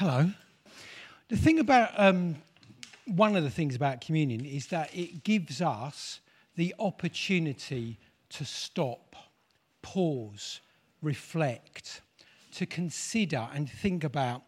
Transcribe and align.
Hello. 0.00 0.30
The 1.28 1.36
thing 1.36 1.58
about 1.58 1.90
um, 1.94 2.36
one 3.04 3.36
of 3.36 3.44
the 3.44 3.50
things 3.50 3.76
about 3.76 4.00
communion 4.00 4.46
is 4.46 4.68
that 4.68 4.88
it 4.94 5.24
gives 5.24 5.60
us 5.60 6.20
the 6.56 6.74
opportunity 6.78 7.98
to 8.30 8.46
stop, 8.46 9.14
pause, 9.82 10.62
reflect, 11.02 12.00
to 12.54 12.64
consider 12.64 13.46
and 13.52 13.68
think 13.68 14.02
about 14.02 14.40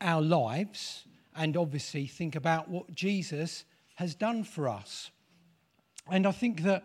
our 0.00 0.20
lives, 0.20 1.04
and 1.36 1.56
obviously 1.56 2.08
think 2.08 2.34
about 2.34 2.68
what 2.68 2.92
Jesus 2.92 3.64
has 3.94 4.12
done 4.16 4.42
for 4.42 4.68
us. 4.68 5.12
And 6.10 6.26
I 6.26 6.32
think 6.32 6.62
that 6.62 6.84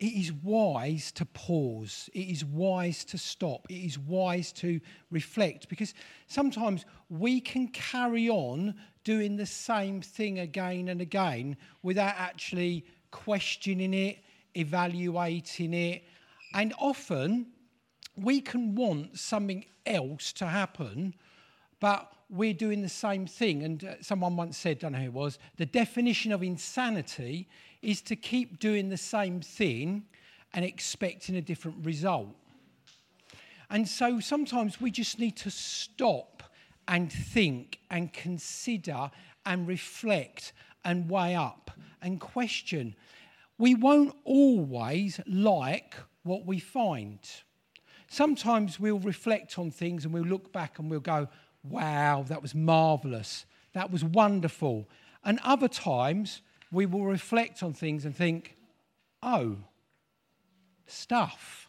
it 0.00 0.12
is 0.12 0.32
wise 0.32 1.12
to 1.12 1.26
pause. 1.26 2.08
It 2.14 2.28
is 2.28 2.44
wise 2.44 3.04
to 3.06 3.18
stop. 3.18 3.66
It 3.70 3.84
is 3.84 3.98
wise 3.98 4.52
to 4.52 4.80
reflect 5.10 5.68
because 5.68 5.94
sometimes 6.26 6.84
we 7.08 7.40
can 7.40 7.68
carry 7.68 8.28
on 8.28 8.74
doing 9.04 9.36
the 9.36 9.46
same 9.46 10.00
thing 10.00 10.38
again 10.38 10.88
and 10.88 11.00
again 11.00 11.56
without 11.82 12.14
actually 12.16 12.84
questioning 13.10 13.94
it, 13.94 14.18
evaluating 14.54 15.74
it. 15.74 16.04
And 16.54 16.72
often 16.78 17.46
we 18.16 18.40
can 18.40 18.74
want 18.74 19.18
something 19.18 19.64
else 19.86 20.32
to 20.34 20.46
happen, 20.46 21.14
but 21.80 22.13
we're 22.30 22.54
doing 22.54 22.82
the 22.82 22.88
same 22.88 23.26
thing. 23.26 23.62
And 23.62 23.84
uh, 23.84 23.94
someone 24.00 24.36
once 24.36 24.56
said, 24.56 24.78
I 24.78 24.80
don't 24.80 24.92
know 24.92 24.98
who 24.98 25.04
it 25.04 25.12
was, 25.12 25.38
the 25.56 25.66
definition 25.66 26.32
of 26.32 26.42
insanity 26.42 27.48
is 27.82 28.00
to 28.02 28.16
keep 28.16 28.58
doing 28.58 28.88
the 28.88 28.96
same 28.96 29.40
thing 29.40 30.04
and 30.52 30.64
expecting 30.64 31.36
a 31.36 31.42
different 31.42 31.84
result. 31.84 32.28
And 33.70 33.88
so 33.88 34.20
sometimes 34.20 34.80
we 34.80 34.90
just 34.90 35.18
need 35.18 35.36
to 35.38 35.50
stop 35.50 36.42
and 36.86 37.12
think 37.12 37.80
and 37.90 38.12
consider 38.12 39.10
and 39.46 39.66
reflect 39.66 40.52
and 40.84 41.08
weigh 41.08 41.34
up 41.34 41.70
and 42.02 42.20
question. 42.20 42.94
We 43.58 43.74
won't 43.74 44.14
always 44.24 45.20
like 45.26 45.94
what 46.22 46.46
we 46.46 46.58
find. 46.58 47.18
Sometimes 48.08 48.78
we'll 48.78 48.98
reflect 48.98 49.58
on 49.58 49.70
things 49.70 50.04
and 50.04 50.12
we'll 50.12 50.24
look 50.24 50.52
back 50.52 50.78
and 50.78 50.90
we'll 50.90 51.00
go, 51.00 51.28
wow, 51.68 52.24
that 52.28 52.42
was 52.42 52.54
marvelous. 52.54 53.46
That 53.72 53.90
was 53.90 54.04
wonderful. 54.04 54.88
And 55.24 55.40
other 55.42 55.68
times 55.68 56.42
we 56.70 56.86
will 56.86 57.04
reflect 57.04 57.62
on 57.62 57.72
things 57.72 58.04
and 58.04 58.14
think, 58.14 58.56
oh, 59.22 59.56
stuff. 60.86 61.68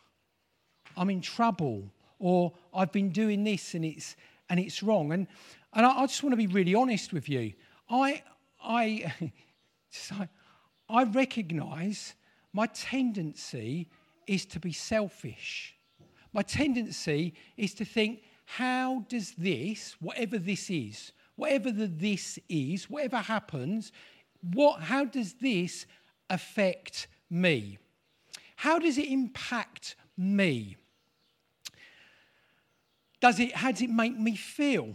I'm 0.97 1.09
in 1.09 1.21
trouble. 1.21 1.91
Or 2.19 2.53
I've 2.73 2.91
been 2.91 3.09
doing 3.09 3.43
this 3.43 3.73
and 3.73 3.85
it's, 3.85 4.15
and 4.49 4.59
it's 4.59 4.83
wrong. 4.83 5.11
And, 5.11 5.27
and 5.73 5.85
I, 5.85 6.01
I 6.01 6.05
just 6.05 6.23
want 6.23 6.33
to 6.33 6.37
be 6.37 6.47
really 6.47 6.75
honest 6.75 7.13
with 7.13 7.29
you. 7.29 7.53
I, 7.89 8.23
I, 8.63 9.13
I, 10.11 10.29
I 10.89 11.03
recognize 11.03 12.15
my 12.53 12.67
tendency 12.67 13.89
is 14.27 14.45
to 14.47 14.59
be 14.59 14.71
selfish. 14.71 15.75
My 16.33 16.41
tendency 16.41 17.33
is 17.57 17.73
to 17.75 17.85
think, 17.85 18.21
how 18.45 19.05
does 19.09 19.33
this, 19.33 19.95
whatever 19.99 20.37
this 20.37 20.69
is, 20.69 21.11
whatever 21.35 21.71
the 21.71 21.87
this 21.87 22.39
is, 22.47 22.89
whatever 22.89 23.17
happens, 23.17 23.91
what, 24.53 24.81
how 24.81 25.05
does 25.05 25.33
this 25.33 25.85
affect 26.29 27.07
me? 27.29 27.77
How 28.55 28.79
does 28.79 28.97
it 28.97 29.09
impact 29.09 29.95
me? 30.17 30.77
Does 33.19 33.39
it, 33.39 33.55
how 33.55 33.71
does 33.71 33.81
it 33.81 33.89
make 33.89 34.17
me 34.17 34.35
feel? 34.35 34.93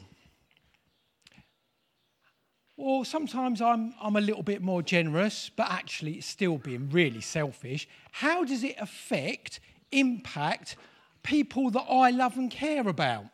Or 2.77 3.05
sometimes 3.05 3.61
I'm, 3.61 3.92
I'm 4.01 4.17
a 4.17 4.20
little 4.20 4.42
bit 4.42 4.62
more 4.62 4.83
generous, 4.83 5.51
but 5.55 5.70
actually 5.70 6.13
it's 6.13 6.27
still 6.27 6.57
being 6.57 6.89
really 6.89 7.20
selfish. 7.20 7.86
How 8.13 8.45
does 8.45 8.64
it 8.64 8.77
affect, 8.79 9.61
impact 9.92 10.77
people 11.23 11.70
that 11.70 11.85
I 11.91 12.11
love 12.11 12.39
and 12.39 12.51
care 12.51 12.89
about? 12.89 13.27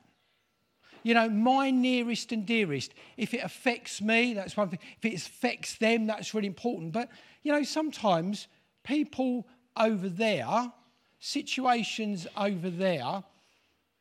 You 1.07 1.15
know, 1.15 1.29
my 1.29 1.71
nearest 1.71 2.33
and 2.33 2.45
dearest. 2.45 2.93
If 3.17 3.33
it 3.33 3.45
affects 3.45 4.03
me, 4.03 4.35
that's 4.35 4.57
one 4.57 4.71
thing. 4.71 4.81
If 5.01 5.05
it 5.05 5.15
affects 5.15 5.77
them, 5.77 6.09
that's 6.09 6.35
really 6.35 6.49
important. 6.49 6.91
But, 6.91 7.11
you 7.45 7.53
know, 7.53 7.63
sometimes 7.63 8.49
people 8.83 9.47
over 9.77 10.09
there, 10.09 10.73
situations 11.21 12.27
over 12.37 12.71
there, 12.71 13.23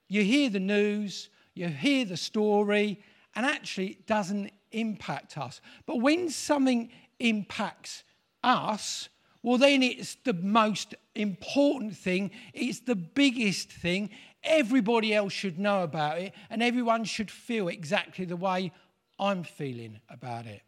you 0.10 0.24
hear 0.24 0.50
the 0.50 0.60
news, 0.60 1.30
you 1.54 1.68
hear 1.68 2.06
the 2.06 2.18
story, 2.18 3.00
and 3.36 3.46
actually 3.46 3.90
it 3.90 4.08
doesn't 4.08 4.52
impact 4.72 5.38
us. 5.38 5.62
But 5.86 5.98
when 5.98 6.32
something 6.32 6.90
impacts 7.20 8.04
us, 8.44 9.10
well, 9.44 9.60
then 9.60 9.84
it's 9.84 10.16
the 10.24 10.34
most 10.34 10.96
important 11.14 11.96
thing, 11.96 12.32
it's 12.56 12.80
the 12.80 12.96
biggest 12.96 13.72
thing, 13.72 14.10
Everybody 14.46 15.14
else 15.14 15.34
should 15.34 15.60
know 15.60 15.84
about 15.84 16.20
it, 16.20 16.34
and 16.50 16.62
everyone 16.62 17.04
should 17.04 17.32
feel 17.32 17.68
exactly 17.68 18.26
the 18.26 18.38
way 18.38 18.72
I'm 19.20 19.44
feeling 19.44 20.00
about 20.10 20.46
it. 20.46 20.62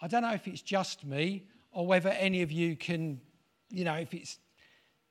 I 0.00 0.08
don't 0.08 0.22
know 0.22 0.32
if 0.32 0.46
it's 0.48 0.62
just 0.62 1.04
me 1.04 1.44
or 1.70 1.86
whether 1.86 2.08
any 2.10 2.42
of 2.42 2.50
you 2.50 2.76
can, 2.76 3.20
you 3.70 3.84
know, 3.84 3.94
if 3.94 4.14
it's 4.14 4.38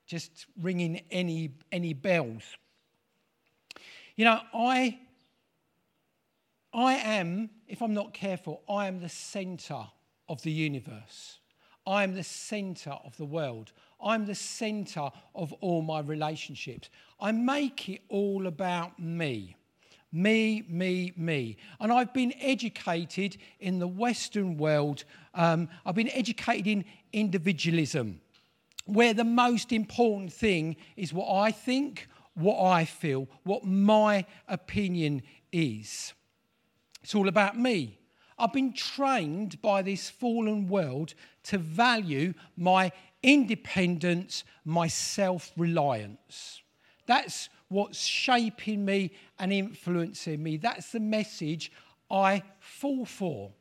just 0.06 0.46
ringing 0.62 1.02
any, 1.12 1.52
any 1.72 1.94
bells. 1.94 2.44
You 4.16 4.26
know, 4.26 4.40
I, 4.54 5.00
I 6.74 6.96
am, 6.96 7.50
if 7.68 7.82
I'm 7.82 7.94
not 7.94 8.14
careful, 8.14 8.64
I 8.70 8.88
am 8.88 9.02
the 9.02 9.10
center 9.10 9.86
of 10.30 10.42
the 10.42 10.52
universe. 10.52 11.40
I 11.86 12.04
am 12.04 12.16
the 12.16 12.24
center 12.24 12.92
of 12.92 13.16
the 13.18 13.26
world. 13.26 13.72
I'm 14.02 14.26
the 14.26 14.36
center 14.36 15.10
of 15.34 15.54
all 15.54 15.82
my 15.82 16.00
relationships. 16.00 16.90
I 17.20 17.32
make 17.32 17.90
it 17.90 18.02
all 18.10 18.48
about 18.48 19.00
me. 19.00 19.56
Me, 20.12 20.64
me, 20.70 21.14
me. 21.18 21.58
And 21.80 21.92
I've 21.92 22.14
been 22.14 22.34
educated 22.40 23.38
in 23.60 23.80
the 23.80 23.88
Western 23.88 24.58
world, 24.58 25.04
um, 25.34 25.68
I've 25.86 25.96
been 25.96 26.10
educated 26.10 26.68
in 26.68 26.86
individualism, 27.12 28.22
where 28.86 29.14
the 29.14 29.26
most 29.26 29.72
important 29.74 30.32
thing 30.32 30.78
is 30.96 31.14
what 31.14 31.30
I 31.30 31.52
think, 31.52 32.08
what 32.36 32.64
I 32.64 32.86
feel, 32.86 33.28
what 33.44 33.66
my 33.66 34.26
opinion 34.48 35.24
is. 35.52 36.14
It's 37.04 37.16
all 37.16 37.28
about 37.28 37.58
me. 37.58 38.00
I've 38.40 38.54
been 38.54 38.74
trained 38.74 39.62
by 39.62 39.82
this 39.82 40.10
fallen 40.10 40.68
world 40.68 41.16
to 41.44 41.58
value 41.58 42.34
my 42.56 42.92
independence, 43.28 44.46
my 44.64 44.88
self 44.88 45.52
reliance. 45.58 46.62
That's 47.06 47.50
what's 47.68 48.00
shaping 48.00 48.86
me 48.86 49.12
and 49.38 49.52
influencing 49.52 50.42
me. 50.42 50.58
That's 50.58 50.94
the 50.94 51.02
message 51.02 51.72
I 52.10 52.42
fall 52.60 53.06
for. 53.06 53.52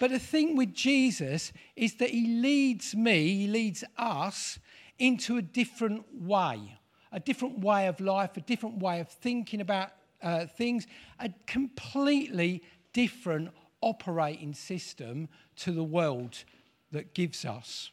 But 0.00 0.10
the 0.10 0.18
thing 0.18 0.56
with 0.56 0.74
Jesus 0.74 1.52
is 1.76 1.94
that 1.96 2.10
he 2.10 2.40
leads 2.40 2.94
me, 2.94 3.34
he 3.34 3.46
leads 3.46 3.84
us 3.98 4.58
into 4.98 5.36
a 5.36 5.42
different 5.42 6.04
way, 6.14 6.78
a 7.12 7.20
different 7.20 7.60
way 7.60 7.86
of 7.86 8.00
life, 8.00 8.36
a 8.36 8.40
different 8.40 8.78
way 8.78 9.00
of 9.00 9.08
thinking 9.08 9.60
about 9.60 9.90
uh, 10.22 10.46
things, 10.46 10.86
a 11.20 11.28
completely 11.46 12.62
different 12.94 13.50
operating 13.82 14.54
system 14.54 15.28
to 15.56 15.70
the 15.70 15.84
world 15.84 16.44
that 16.92 17.12
gives 17.12 17.44
us. 17.44 17.90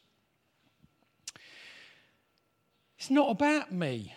It's 3.02 3.10
not 3.10 3.32
about 3.32 3.72
me. 3.72 4.14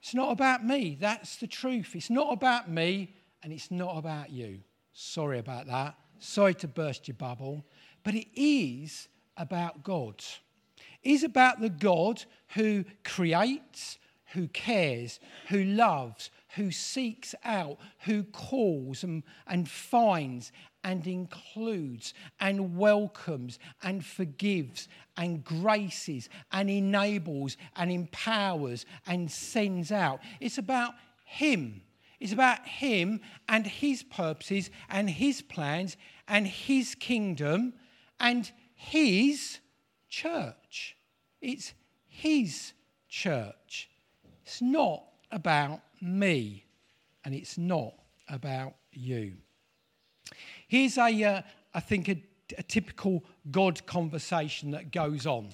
It's 0.00 0.14
not 0.14 0.30
about 0.30 0.64
me. 0.64 0.96
That's 1.00 1.38
the 1.38 1.48
truth. 1.48 1.96
It's 1.96 2.08
not 2.08 2.32
about 2.32 2.70
me 2.70 3.12
and 3.42 3.52
it's 3.52 3.72
not 3.72 3.98
about 3.98 4.30
you. 4.30 4.60
Sorry 4.92 5.40
about 5.40 5.66
that. 5.66 5.96
Sorry 6.20 6.54
to 6.54 6.68
burst 6.68 7.08
your 7.08 7.16
bubble. 7.16 7.66
But 8.04 8.14
it 8.14 8.28
is 8.40 9.08
about 9.36 9.82
God. 9.82 10.22
It 11.02 11.10
is 11.10 11.24
about 11.24 11.60
the 11.60 11.68
God 11.68 12.22
who 12.54 12.84
creates, 13.02 13.98
who 14.34 14.46
cares, 14.46 15.18
who 15.48 15.64
loves, 15.64 16.30
who 16.54 16.70
seeks 16.70 17.34
out, 17.42 17.76
who 18.04 18.22
calls 18.22 19.02
and, 19.02 19.24
and 19.48 19.68
finds 19.68 20.52
and 20.86 21.04
includes 21.08 22.14
and 22.38 22.78
welcomes 22.78 23.58
and 23.82 24.04
forgives 24.04 24.86
and 25.16 25.42
graces 25.42 26.28
and 26.52 26.70
enables 26.70 27.56
and 27.74 27.90
empowers 27.90 28.86
and 29.04 29.28
sends 29.28 29.90
out. 29.90 30.20
It's 30.38 30.58
about 30.58 30.94
Him. 31.24 31.82
It's 32.20 32.32
about 32.32 32.64
Him 32.64 33.20
and 33.48 33.66
His 33.66 34.04
purposes 34.04 34.70
and 34.88 35.10
His 35.10 35.42
plans 35.42 35.96
and 36.28 36.46
His 36.46 36.94
kingdom 36.94 37.74
and 38.20 38.48
His 38.76 39.58
church. 40.08 40.96
It's 41.40 41.74
His 42.06 42.74
church. 43.08 43.90
It's 44.44 44.62
not 44.62 45.02
about 45.32 45.80
me 46.00 46.64
and 47.24 47.34
it's 47.34 47.58
not 47.58 47.94
about 48.28 48.76
you. 48.92 49.38
Here's 50.68 50.98
a, 50.98 51.24
uh, 51.24 51.42
I 51.74 51.80
think, 51.80 52.08
a, 52.08 52.22
a 52.58 52.62
typical 52.62 53.24
God 53.50 53.86
conversation 53.86 54.70
that 54.72 54.92
goes 54.92 55.26
on. 55.26 55.48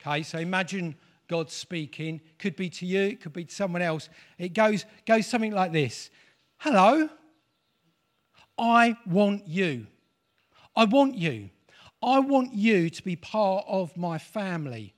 Okay, 0.00 0.22
so 0.22 0.38
imagine 0.38 0.94
God 1.28 1.50
speaking. 1.50 2.20
Could 2.38 2.56
be 2.56 2.68
to 2.70 2.86
you, 2.86 3.02
it 3.02 3.20
could 3.20 3.32
be 3.32 3.44
to 3.44 3.54
someone 3.54 3.82
else. 3.82 4.08
It 4.38 4.54
goes, 4.54 4.84
goes 5.06 5.26
something 5.26 5.52
like 5.52 5.72
this 5.72 6.10
Hello, 6.58 7.08
I 8.58 8.96
want 9.06 9.46
you. 9.48 9.86
I 10.76 10.84
want 10.84 11.16
you. 11.16 11.50
I 12.02 12.18
want 12.18 12.54
you 12.54 12.90
to 12.90 13.02
be 13.02 13.16
part 13.16 13.64
of 13.66 13.96
my 13.96 14.18
family. 14.18 14.94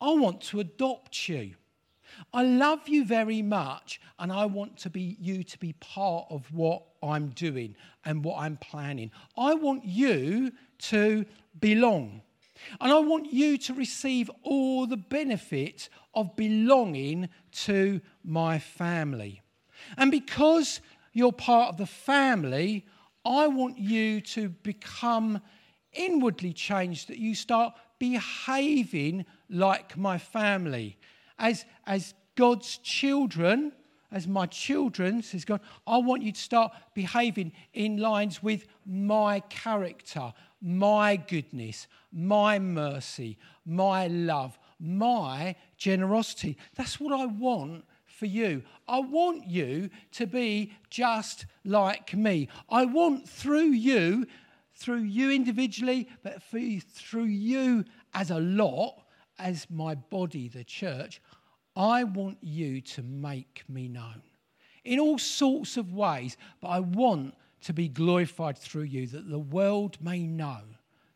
I 0.00 0.12
want 0.12 0.40
to 0.42 0.60
adopt 0.60 1.28
you. 1.28 1.54
I 2.32 2.42
love 2.42 2.88
you 2.88 3.04
very 3.04 3.42
much, 3.42 4.00
and 4.18 4.32
I 4.32 4.46
want 4.46 4.76
to 4.78 4.90
be 4.90 5.16
you 5.20 5.42
to 5.44 5.58
be 5.58 5.72
part 5.74 6.26
of 6.30 6.52
what 6.52 6.82
I'm 7.02 7.28
doing 7.30 7.74
and 8.04 8.24
what 8.24 8.40
I'm 8.40 8.56
planning. 8.56 9.10
I 9.36 9.54
want 9.54 9.84
you 9.84 10.52
to 10.78 11.24
belong. 11.58 12.22
And 12.80 12.92
I 12.92 12.98
want 12.98 13.32
you 13.32 13.56
to 13.58 13.74
receive 13.74 14.30
all 14.42 14.86
the 14.86 14.96
benefit 14.96 15.88
of 16.14 16.36
belonging 16.36 17.28
to 17.52 18.00
my 18.22 18.58
family. 18.58 19.40
And 19.96 20.10
because 20.10 20.80
you're 21.12 21.32
part 21.32 21.70
of 21.70 21.76
the 21.78 21.86
family, 21.86 22.84
I 23.24 23.46
want 23.46 23.78
you 23.78 24.20
to 24.20 24.50
become 24.50 25.40
inwardly 25.92 26.52
changed, 26.52 27.08
that 27.08 27.18
you 27.18 27.34
start 27.34 27.74
behaving 27.98 29.26
like 29.48 29.96
my 29.96 30.18
family. 30.18 30.98
As, 31.40 31.64
as 31.86 32.14
God's 32.36 32.78
children, 32.78 33.72
as 34.12 34.28
my 34.28 34.46
children, 34.46 35.22
says 35.22 35.44
God, 35.44 35.60
I 35.86 35.98
want 35.98 36.22
you 36.22 36.32
to 36.32 36.40
start 36.40 36.72
behaving 36.94 37.52
in 37.72 37.96
lines 37.96 38.42
with 38.42 38.66
my 38.86 39.40
character, 39.48 40.32
my 40.60 41.16
goodness, 41.16 41.88
my 42.12 42.58
mercy, 42.58 43.38
my 43.64 44.06
love, 44.08 44.58
my 44.78 45.56
generosity. 45.76 46.56
That's 46.76 47.00
what 47.00 47.18
I 47.18 47.26
want 47.26 47.84
for 48.06 48.26
you. 48.26 48.62
I 48.86 49.00
want 49.00 49.48
you 49.48 49.90
to 50.12 50.26
be 50.26 50.72
just 50.90 51.46
like 51.64 52.14
me. 52.14 52.48
I 52.68 52.84
want 52.84 53.28
through 53.28 53.70
you, 53.70 54.26
through 54.74 55.02
you 55.02 55.30
individually, 55.30 56.08
but 56.22 56.42
through 56.42 57.24
you 57.24 57.84
as 58.12 58.30
a 58.30 58.40
lot, 58.40 59.04
as 59.40 59.66
my 59.70 59.94
body, 59.94 60.48
the 60.48 60.64
church, 60.64 61.20
I 61.76 62.04
want 62.04 62.38
you 62.40 62.80
to 62.80 63.02
make 63.02 63.64
me 63.68 63.88
known 63.88 64.22
in 64.84 64.98
all 64.98 65.18
sorts 65.18 65.76
of 65.76 65.92
ways, 65.92 66.36
but 66.60 66.68
I 66.68 66.80
want 66.80 67.34
to 67.62 67.72
be 67.72 67.88
glorified 67.88 68.58
through 68.58 68.84
you, 68.84 69.06
that 69.08 69.28
the 69.28 69.38
world 69.38 69.98
may 70.00 70.26
know 70.26 70.60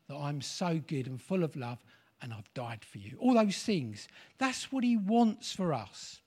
that 0.09 0.17
I'm 0.17 0.41
so 0.41 0.81
good 0.87 1.07
and 1.07 1.21
full 1.21 1.43
of 1.43 1.57
love 1.57 1.79
and 2.21 2.33
I've 2.33 2.53
died 2.55 2.85
for 2.85 2.99
you. 2.99 3.17
All 3.19 3.35
those 3.35 3.63
things. 3.63 4.09
That's 4.39 4.71
what 4.71 4.85
he 4.85 4.97
wants 4.97 5.53
for 5.53 5.73
us. 5.73 6.21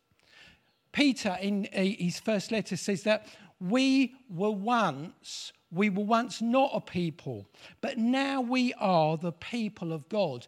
Peter, 0.92 1.38
in 1.42 1.68
uh, 1.76 1.82
his 1.82 2.20
first 2.20 2.52
letter, 2.52 2.76
says 2.76 3.04
that 3.04 3.28
we 3.60 4.16
were 4.30 4.52
once, 4.52 5.54
we 5.72 5.90
were 5.90 6.04
once 6.04 6.42
not 6.42 6.72
a 6.74 6.82
people, 6.82 7.48
but 7.82 7.98
now 7.98 8.42
we 8.42 8.74
are 8.76 9.18
the 9.18 9.32
people 9.32 9.94
of 9.94 10.08
God. 10.10 10.48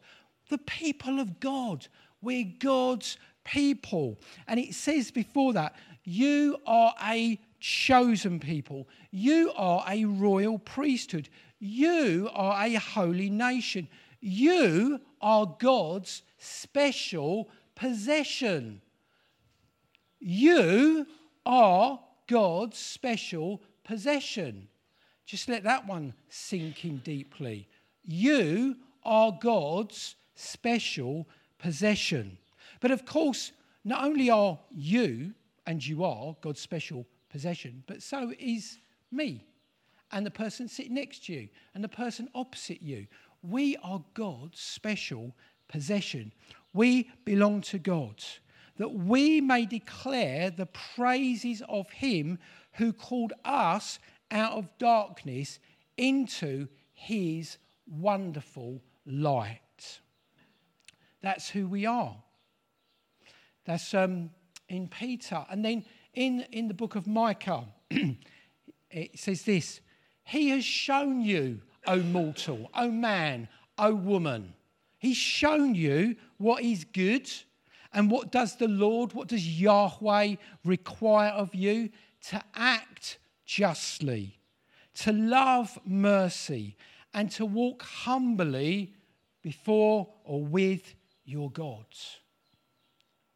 The 0.49 0.57
people 0.57 1.19
of 1.19 1.39
God. 1.39 1.87
We're 2.21 2.51
God's 2.59 3.17
people. 3.43 4.19
And 4.47 4.59
it 4.59 4.73
says 4.73 5.11
before 5.11 5.53
that, 5.53 5.75
you 6.03 6.57
are 6.65 6.93
a 7.03 7.39
chosen 7.59 8.39
people. 8.39 8.87
You 9.11 9.51
are 9.55 9.83
a 9.87 10.05
royal 10.05 10.59
priesthood. 10.59 11.29
You 11.59 12.29
are 12.33 12.65
a 12.65 12.75
holy 12.75 13.29
nation. 13.29 13.87
You 14.21 14.99
are 15.21 15.55
God's 15.59 16.23
special 16.37 17.49
possession. 17.75 18.81
You 20.19 21.05
are 21.45 21.99
God's 22.27 22.77
special 22.77 23.61
possession. 23.83 24.67
Just 25.25 25.47
let 25.47 25.63
that 25.63 25.87
one 25.87 26.13
sink 26.29 26.85
in 26.85 26.97
deeply. 26.97 27.67
You 28.03 28.77
are 29.03 29.37
God's 29.39 30.15
special 30.39 31.27
possession. 31.57 32.37
But 32.79 32.91
of 32.91 33.05
course, 33.05 33.51
not 33.83 34.03
only 34.03 34.29
are 34.29 34.59
you 34.71 35.33
and 35.65 35.85
you 35.85 36.03
are 36.03 36.35
God's 36.41 36.61
special 36.61 37.05
possession, 37.29 37.83
but 37.87 38.01
so 38.01 38.33
is 38.39 38.79
me 39.11 39.45
and 40.11 40.25
the 40.25 40.31
person 40.31 40.67
sitting 40.67 40.95
next 40.95 41.25
to 41.25 41.33
you 41.33 41.49
and 41.73 41.83
the 41.83 41.89
person 41.89 42.29
opposite 42.33 42.81
you. 42.81 43.07
We 43.43 43.77
are 43.77 44.03
God's 44.13 44.59
special 44.59 45.35
possession. 45.67 46.33
We 46.73 47.09
belong 47.25 47.61
to 47.61 47.79
God 47.79 48.23
that 48.77 48.93
we 48.93 49.41
may 49.41 49.65
declare 49.65 50.49
the 50.49 50.65
praises 50.67 51.61
of 51.67 51.89
him 51.91 52.39
who 52.73 52.93
called 52.93 53.33
us 53.43 53.99
out 54.31 54.53
of 54.53 54.69
darkness 54.77 55.59
into 55.97 56.67
his 56.93 57.57
wonderful 57.87 58.81
light. 59.05 59.59
That's 61.21 61.49
who 61.49 61.67
we 61.67 61.85
are. 61.85 62.15
That's 63.65 63.93
um, 63.93 64.31
in 64.67 64.87
Peter. 64.87 65.45
And 65.49 65.63
then 65.63 65.83
in, 66.13 66.45
in 66.51 66.67
the 66.67 66.73
book 66.73 66.95
of 66.95 67.07
Micah, 67.07 67.65
it 68.91 69.19
says 69.19 69.43
this 69.43 69.81
He 70.23 70.49
has 70.49 70.63
shown 70.63 71.21
you, 71.21 71.61
O 71.85 71.97
mortal, 71.97 72.69
O 72.73 72.89
man, 72.89 73.47
O 73.77 73.93
woman. 73.93 74.53
He's 74.97 75.17
shown 75.17 75.75
you 75.75 76.15
what 76.37 76.61
is 76.61 76.83
good 76.83 77.29
and 77.93 78.11
what 78.11 78.31
does 78.31 78.55
the 78.57 78.67
Lord, 78.67 79.13
what 79.13 79.29
does 79.29 79.47
Yahweh 79.59 80.35
require 80.65 81.31
of 81.31 81.55
you? 81.55 81.89
To 82.29 82.43
act 82.53 83.17
justly, 83.45 84.39
to 84.95 85.13
love 85.13 85.79
mercy, 85.85 86.75
and 87.13 87.31
to 87.31 87.45
walk 87.45 87.81
humbly 87.81 88.93
before 89.41 90.07
or 90.23 90.43
with 90.43 90.95
your 91.29 91.51
God. 91.51 91.85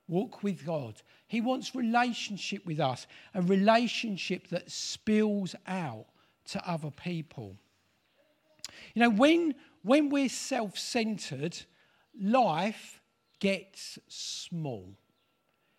Walk 0.08 0.44
with 0.44 0.66
God. 0.66 0.96
He 1.28 1.42
wants 1.42 1.76
relationship 1.76 2.66
with 2.66 2.80
us, 2.80 3.08
a 3.34 3.42
relationship 3.42 4.48
that 4.50 4.70
spills 4.70 5.56
out 5.66 6.06
to 6.46 6.70
other 6.70 6.92
people. 6.92 7.56
You 8.94 9.02
know, 9.02 9.10
when, 9.10 9.56
when 9.84 10.10
we're 10.10 10.30
self 10.30 10.78
centered, 10.78 11.58
life 12.20 13.02
gets 13.40 13.98
small 14.08 14.94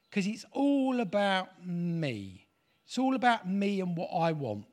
because 0.08 0.26
it's 0.26 0.44
all 0.52 1.00
about 1.00 1.66
me. 1.66 2.46
It's 2.86 2.98
all 2.98 3.14
about 3.14 3.48
me 3.48 3.80
and 3.80 3.96
what 3.96 4.10
I 4.10 4.32
want. 4.32 4.66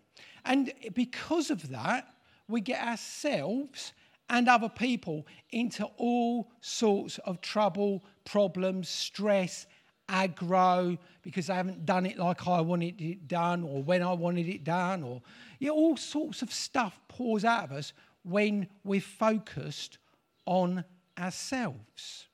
And 0.46 0.72
because 0.94 1.50
of 1.50 1.70
that, 1.70 2.08
we 2.48 2.62
get 2.62 2.86
ourselves 2.86 3.94
and 4.32 4.48
other 4.48 4.70
people 4.70 5.28
into 5.52 5.86
all 5.98 6.50
sorts 6.62 7.20
of 7.20 7.42
trouble, 7.42 8.02
problems, 8.24 8.88
stress, 8.88 9.68
aggro, 10.10 10.98
because 11.22 11.48
they 11.48 11.54
haven't 11.54 11.86
done 11.86 12.06
it 12.06 12.18
like 12.18 12.48
I 12.48 12.62
wanted 12.62 13.02
it 13.02 13.28
done 13.28 13.62
or 13.64 13.84
when 13.84 14.02
I 14.02 14.14
wanted 14.14 14.48
it 14.48 14.64
done, 14.64 15.04
or 15.04 15.22
yeah, 15.60 15.72
all 15.72 15.98
sorts 15.98 16.42
of 16.42 16.52
stuff 16.52 16.98
pours 17.10 17.44
out 17.44 17.66
of 17.66 17.72
us 17.74 17.92
when 18.24 18.68
we're 18.86 19.02
focused 19.02 19.98
on 20.46 20.86
ourselves. 21.20 22.28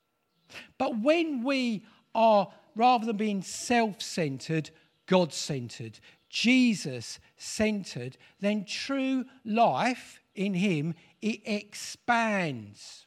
But 0.77 0.99
when 0.99 1.43
we 1.43 1.83
are, 2.13 2.47
rather 2.75 3.07
than 3.07 3.17
being 3.17 3.41
self 3.41 4.03
centered, 4.03 4.69
God 5.07 5.33
centered, 5.33 5.99
Jesus 6.29 7.19
centered, 7.37 8.17
then 8.39 8.65
true 8.65 9.25
life 9.45 10.21
in 10.35 10.53
Him, 10.53 10.93
it 11.21 11.41
expands. 11.45 13.05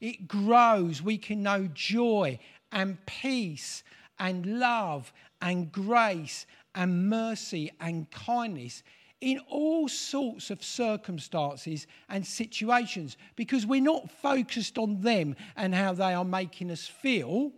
It 0.00 0.26
grows. 0.26 1.02
We 1.02 1.18
can 1.18 1.42
know 1.42 1.68
joy 1.72 2.38
and 2.70 3.04
peace 3.06 3.84
and 4.18 4.58
love 4.58 5.12
and 5.40 5.70
grace 5.70 6.46
and 6.74 7.08
mercy 7.08 7.70
and 7.80 8.10
kindness 8.10 8.82
in 9.20 9.40
all 9.48 9.88
sorts 9.88 10.50
of 10.50 10.64
circumstances 10.64 11.86
and 12.08 12.26
situations 12.26 13.16
because 13.36 13.64
we're 13.64 13.80
not 13.80 14.10
focused 14.10 14.78
on 14.78 15.00
them 15.00 15.36
and 15.56 15.74
how 15.74 15.92
they 15.92 16.12
are 16.12 16.24
making 16.24 16.70
us 16.70 16.86
feel, 16.86 17.52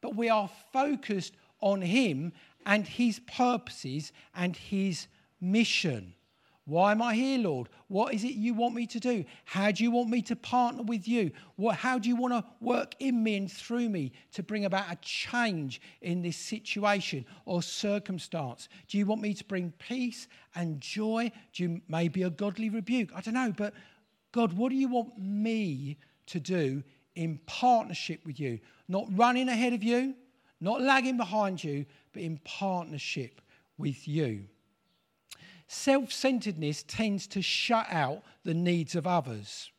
but 0.00 0.14
we 0.14 0.28
are 0.28 0.48
focused 0.72 1.34
on 1.60 1.80
Him 1.80 2.32
and 2.68 2.86
His 2.86 3.18
purposes 3.20 4.12
and 4.36 4.54
His 4.54 5.08
mission. 5.40 6.14
Why 6.66 6.92
am 6.92 7.00
I 7.00 7.14
here, 7.14 7.38
Lord? 7.38 7.70
What 7.88 8.12
is 8.12 8.24
it 8.24 8.34
you 8.34 8.52
want 8.52 8.74
me 8.74 8.86
to 8.88 9.00
do? 9.00 9.24
How 9.46 9.70
do 9.70 9.82
you 9.82 9.90
want 9.90 10.10
me 10.10 10.20
to 10.22 10.36
partner 10.36 10.82
with 10.82 11.08
you? 11.08 11.30
What, 11.56 11.76
how 11.76 11.98
do 11.98 12.10
you 12.10 12.16
want 12.16 12.34
to 12.34 12.44
work 12.60 12.94
in 13.00 13.22
me 13.22 13.38
and 13.38 13.50
through 13.50 13.88
me 13.88 14.12
to 14.32 14.42
bring 14.42 14.66
about 14.66 14.92
a 14.92 14.96
change 14.96 15.80
in 16.02 16.20
this 16.20 16.36
situation 16.36 17.24
or 17.46 17.62
circumstance? 17.62 18.68
Do 18.86 18.98
you 18.98 19.06
want 19.06 19.22
me 19.22 19.32
to 19.32 19.44
bring 19.46 19.72
peace 19.78 20.28
and 20.54 20.78
joy? 20.78 21.32
Do 21.54 21.62
you 21.62 21.80
maybe 21.88 22.22
a 22.24 22.30
godly 22.30 22.68
rebuke? 22.68 23.12
I 23.14 23.22
don't 23.22 23.32
know, 23.32 23.54
but 23.56 23.72
God, 24.32 24.52
what 24.52 24.68
do 24.68 24.76
you 24.76 24.88
want 24.88 25.18
me 25.18 25.96
to 26.26 26.38
do 26.38 26.82
in 27.14 27.40
partnership 27.46 28.20
with 28.26 28.38
you? 28.38 28.60
Not 28.88 29.06
running 29.12 29.48
ahead 29.48 29.72
of 29.72 29.82
you, 29.82 30.14
not 30.60 30.80
lagging 30.80 31.16
behind 31.16 31.62
you, 31.62 31.86
but 32.12 32.22
in 32.22 32.38
partnership 32.38 33.40
with 33.76 34.08
you. 34.08 34.44
Self 35.66 36.12
centeredness 36.12 36.82
tends 36.84 37.26
to 37.28 37.42
shut 37.42 37.86
out 37.90 38.22
the 38.44 38.54
needs 38.54 38.94
of 38.94 39.06
others. 39.06 39.70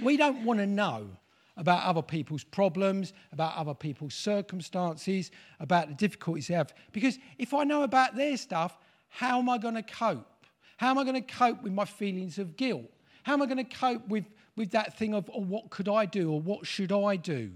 We 0.00 0.16
don't 0.16 0.44
want 0.44 0.60
to 0.60 0.66
know 0.66 1.08
about 1.56 1.84
other 1.84 2.02
people's 2.02 2.44
problems, 2.44 3.12
about 3.32 3.56
other 3.56 3.74
people's 3.74 4.14
circumstances, 4.14 5.30
about 5.58 5.88
the 5.88 5.94
difficulties 5.94 6.48
they 6.48 6.54
have. 6.54 6.72
Because 6.92 7.18
if 7.38 7.54
I 7.54 7.64
know 7.64 7.82
about 7.82 8.14
their 8.14 8.36
stuff, 8.36 8.78
how 9.08 9.38
am 9.38 9.48
I 9.48 9.58
going 9.58 9.74
to 9.74 9.82
cope? 9.82 10.46
How 10.76 10.90
am 10.90 10.98
I 10.98 11.04
going 11.04 11.14
to 11.14 11.32
cope 11.32 11.62
with 11.62 11.72
my 11.72 11.86
feelings 11.86 12.38
of 12.38 12.56
guilt? 12.56 12.90
How 13.22 13.32
am 13.32 13.42
I 13.42 13.46
going 13.46 13.56
to 13.56 13.64
cope 13.64 14.06
with, 14.08 14.26
with 14.56 14.70
that 14.72 14.98
thing 14.98 15.14
of, 15.14 15.30
oh, 15.34 15.40
what 15.40 15.70
could 15.70 15.88
I 15.88 16.04
do 16.04 16.30
or 16.30 16.40
what 16.40 16.66
should 16.66 16.92
I 16.92 17.16
do? 17.16 17.50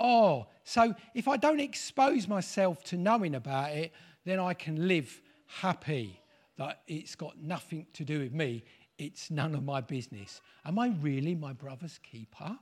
Oh, 0.00 0.46
so 0.64 0.94
if 1.14 1.28
I 1.28 1.36
don't 1.36 1.60
expose 1.60 2.26
myself 2.26 2.82
to 2.84 2.96
knowing 2.96 3.34
about 3.34 3.72
it, 3.72 3.92
then 4.24 4.40
I 4.40 4.54
can 4.54 4.88
live 4.88 5.20
happy 5.46 6.20
that 6.56 6.80
it's 6.86 7.14
got 7.14 7.38
nothing 7.38 7.86
to 7.92 8.04
do 8.04 8.20
with 8.20 8.32
me. 8.32 8.64
It's 8.98 9.30
none 9.30 9.54
of 9.54 9.62
my 9.62 9.82
business. 9.82 10.40
Am 10.64 10.78
I 10.78 10.88
really 11.00 11.34
my 11.34 11.52
brother's 11.52 11.98
keeper? 11.98 12.58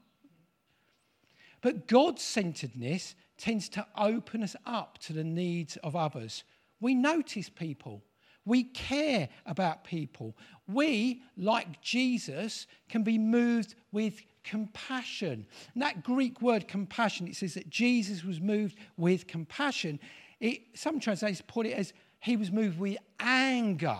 But 1.60 1.86
God 1.86 2.18
centeredness 2.18 3.14
tends 3.36 3.68
to 3.70 3.86
open 3.96 4.42
us 4.42 4.56
up 4.66 4.98
to 4.98 5.12
the 5.12 5.24
needs 5.24 5.76
of 5.78 5.94
others. 5.94 6.44
We 6.80 6.94
notice 6.94 7.48
people, 7.48 8.02
we 8.44 8.64
care 8.64 9.28
about 9.46 9.84
people. 9.84 10.36
We, 10.66 11.22
like 11.36 11.80
Jesus, 11.82 12.66
can 12.88 13.02
be 13.02 13.18
moved 13.18 13.74
with 13.92 14.22
compassion. 14.48 15.46
And 15.74 15.82
that 15.82 16.02
Greek 16.02 16.40
word 16.40 16.68
compassion, 16.68 17.28
it 17.28 17.36
says 17.36 17.54
that 17.54 17.68
Jesus 17.68 18.24
was 18.24 18.40
moved 18.40 18.76
with 18.96 19.26
compassion. 19.26 20.00
It, 20.40 20.60
some 20.74 21.00
translations 21.00 21.42
put 21.46 21.66
it 21.66 21.72
as 21.72 21.92
he 22.20 22.36
was 22.36 22.50
moved 22.50 22.78
with 22.78 22.96
anger. 23.20 23.98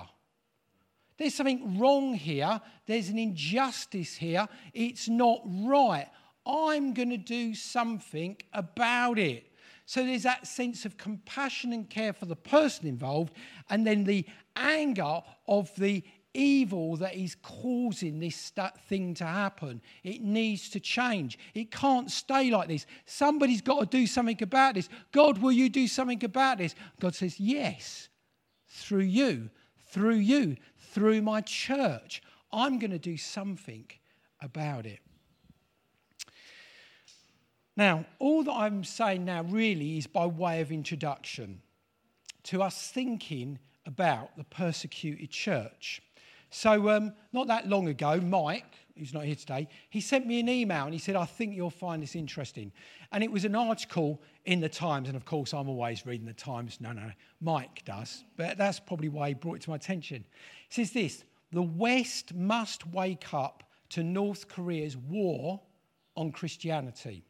There's 1.19 1.35
something 1.35 1.79
wrong 1.79 2.15
here. 2.15 2.61
There's 2.87 3.09
an 3.09 3.19
injustice 3.19 4.15
here. 4.15 4.49
It's 4.73 5.09
not 5.09 5.41
right. 5.45 6.09
I'm 6.47 6.95
going 6.95 7.11
to 7.11 7.17
do 7.17 7.55
something 7.55 8.37
about 8.53 9.19
it. 9.19 9.45
So 9.85 10.05
there's 10.05 10.23
that 10.23 10.47
sense 10.47 10.85
of 10.85 10.97
compassion 10.97 11.73
and 11.73 11.89
care 11.89 12.13
for 12.13 12.27
the 12.27 12.37
person 12.37 12.87
involved, 12.87 13.33
and 13.71 13.87
then 13.87 14.05
the 14.05 14.27
anger 14.55 15.23
of 15.47 15.75
the 15.77 16.05
evil 16.39 16.97
that 16.97 17.15
is 17.17 17.35
causing 17.43 18.21
this 18.21 18.53
thing 18.89 19.15
to 19.15 19.25
happen. 19.25 19.83
It 20.05 20.23
needs 20.23 20.71
to 20.71 20.81
change. 20.81 21.39
It 21.55 21.71
can't 21.71 22.11
stay 22.11 22.51
like 22.51 22.69
this. 22.69 22.87
Somebody's 23.05 23.61
got 23.61 23.81
to 23.81 23.87
do 23.99 24.07
something 24.07 24.41
about 24.43 24.75
this. 24.75 24.89
God, 25.13 25.39
will 25.39 25.53
you 25.53 25.69
do 25.69 25.89
something 25.89 26.23
about 26.25 26.59
this? 26.59 26.75
God 27.01 27.15
says, 27.15 27.41
Yes, 27.41 28.09
through 28.69 29.01
you, 29.01 29.51
through 29.87 30.17
you, 30.17 30.57
through 30.79 31.23
my 31.23 31.41
church. 31.41 32.23
I'm 32.53 32.79
going 32.79 32.93
to 32.93 32.99
do 32.99 33.17
something 33.17 33.87
about 34.41 34.87
it. 34.87 35.01
Now, 37.77 38.07
all 38.19 38.43
that 38.45 38.53
I'm 38.53 38.83
saying 38.83 39.25
now 39.25 39.43
really 39.43 39.99
is 39.99 40.07
by 40.07 40.27
way 40.27 40.61
of 40.61 40.73
introduction 40.73 41.63
to 42.45 42.63
us 42.63 42.91
thinking 42.91 43.59
about 43.87 44.37
the 44.37 44.45
persecuted 44.45 45.31
church. 45.31 46.03
So, 46.51 46.89
um, 46.91 47.13
not 47.33 47.47
that 47.49 47.69
long 47.69 47.89
ago, 47.89 48.21
Mike, 48.21 48.75
who's 48.97 49.13
not 49.13 49.25
here 49.25 49.35
today, 49.35 49.69
he 49.91 50.01
sent 50.01 50.27
me 50.27 50.41
an 50.41 50.49
email 50.49 50.85
and 50.85 50.93
he 50.93 50.99
said, 50.99 51.15
I 51.15 51.25
think 51.25 51.55
you'll 51.55 51.71
find 51.71 52.03
this 52.03 52.17
interesting. 52.17 52.73
And 53.13 53.23
it 53.23 53.31
was 53.31 53.45
an 53.45 53.55
article 53.55 54.21
in 54.45 54.61
the 54.61 54.69
Times. 54.69 55.09
And 55.09 55.17
of 55.17 55.25
course, 55.25 55.53
I'm 55.53 55.69
always 55.69 56.07
reading 56.07 56.27
the 56.27 56.33
Times. 56.33 56.81
No, 56.81 56.93
no, 56.93 57.03
no. 57.03 57.13
Mike 57.41 57.83
does. 57.85 58.25
But 58.37 58.59
that's 58.59 58.81
probably 58.81 59.09
why 59.09 59.29
he 59.29 59.35
brought 59.35 59.57
it 59.57 59.63
to 59.63 59.71
my 59.71 59.77
attention. 59.77 60.25
Says 60.71 60.93
this 60.93 61.25
The 61.53 61.63
West 61.63 62.35
must 62.35 62.87
wake 62.87 63.33
up 63.33 63.65
to 63.91 64.03
North 64.03 64.49
Korea's 64.49 64.97
war 64.97 65.61
on 66.17 66.33
Christianity. 66.33 67.25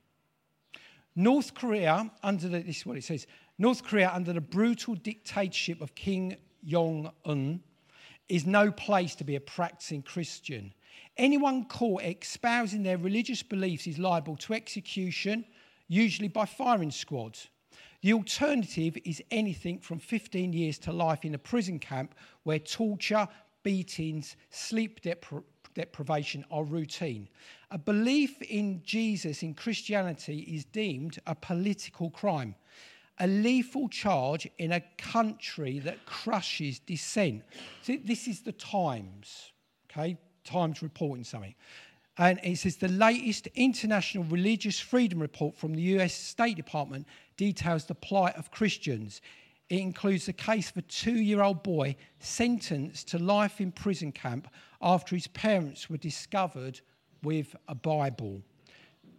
North 1.14 1.54
Korea, 1.54 2.10
under 2.22 2.48
the, 2.48 2.60
this 2.60 2.78
is 2.78 2.86
what 2.86 2.96
it 2.96 3.04
says 3.04 3.26
North 3.58 3.82
Korea, 3.82 4.10
under 4.14 4.32
the 4.32 4.40
brutal 4.40 4.94
dictatorship 4.94 5.80
of 5.80 5.94
Kim 5.96 6.34
Jong 6.64 7.10
un, 7.24 7.60
is 8.28 8.46
no 8.46 8.70
place 8.70 9.14
to 9.16 9.24
be 9.24 9.36
a 9.36 9.40
practicing 9.40 10.02
Christian. 10.02 10.72
Anyone 11.16 11.64
caught 11.64 12.02
espousing 12.02 12.82
their 12.82 12.98
religious 12.98 13.42
beliefs 13.42 13.86
is 13.86 13.98
liable 13.98 14.36
to 14.36 14.54
execution, 14.54 15.44
usually 15.88 16.28
by 16.28 16.44
firing 16.44 16.90
squads. 16.90 17.48
The 18.02 18.12
alternative 18.12 18.96
is 19.04 19.22
anything 19.30 19.80
from 19.80 19.98
15 19.98 20.52
years 20.52 20.78
to 20.80 20.92
life 20.92 21.24
in 21.24 21.34
a 21.34 21.38
prison 21.38 21.78
camp 21.80 22.14
where 22.44 22.60
torture, 22.60 23.26
beatings, 23.64 24.36
sleep 24.50 25.00
depri- 25.00 25.42
deprivation 25.74 26.44
are 26.50 26.64
routine. 26.64 27.28
A 27.70 27.78
belief 27.78 28.40
in 28.42 28.82
Jesus, 28.84 29.42
in 29.42 29.54
Christianity, 29.54 30.40
is 30.40 30.64
deemed 30.64 31.18
a 31.26 31.34
political 31.34 32.10
crime 32.10 32.54
a 33.20 33.26
lethal 33.26 33.88
charge 33.88 34.48
in 34.58 34.72
a 34.72 34.80
country 34.96 35.78
that 35.80 36.04
crushes 36.06 36.78
dissent. 36.78 37.42
See, 37.82 37.96
this 37.96 38.28
is 38.28 38.40
the 38.40 38.52
Times, 38.52 39.52
okay? 39.90 40.16
Times 40.44 40.82
reporting 40.82 41.24
something. 41.24 41.54
And 42.18 42.40
it 42.42 42.58
says 42.58 42.76
the 42.76 42.88
latest 42.88 43.46
International 43.54 44.24
Religious 44.24 44.80
Freedom 44.80 45.20
Report 45.20 45.56
from 45.56 45.74
the 45.74 45.82
US 45.82 46.12
State 46.12 46.56
Department 46.56 47.06
details 47.36 47.84
the 47.84 47.94
plight 47.94 48.36
of 48.36 48.50
Christians. 48.50 49.20
It 49.68 49.80
includes 49.80 50.26
the 50.26 50.32
case 50.32 50.70
of 50.70 50.78
a 50.78 50.82
two 50.82 51.20
year 51.20 51.42
old 51.42 51.62
boy 51.62 51.94
sentenced 52.18 53.08
to 53.08 53.18
life 53.18 53.60
in 53.60 53.70
prison 53.70 54.10
camp 54.10 54.48
after 54.82 55.14
his 55.14 55.28
parents 55.28 55.88
were 55.88 55.96
discovered 55.96 56.80
with 57.22 57.54
a 57.68 57.74
Bible. 57.74 58.42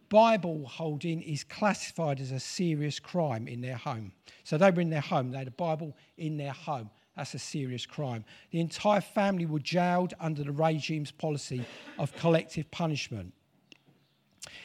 Bible 0.09 0.65
holding 0.65 1.21
is 1.21 1.43
classified 1.43 2.19
as 2.19 2.31
a 2.31 2.39
serious 2.39 2.99
crime 2.99 3.47
in 3.47 3.61
their 3.61 3.77
home. 3.77 4.11
So 4.43 4.57
they 4.57 4.71
were 4.71 4.81
in 4.81 4.89
their 4.89 5.01
home, 5.01 5.31
they 5.31 5.37
had 5.37 5.47
a 5.47 5.51
Bible 5.51 5.95
in 6.17 6.37
their 6.37 6.51
home. 6.51 6.89
That's 7.15 7.33
a 7.33 7.39
serious 7.39 7.85
crime. 7.85 8.23
The 8.51 8.59
entire 8.59 9.01
family 9.01 9.45
were 9.45 9.59
jailed 9.59 10.13
under 10.19 10.43
the 10.43 10.51
regime's 10.51 11.11
policy 11.11 11.65
of 11.97 12.15
collective 12.15 12.71
punishment. 12.71 13.33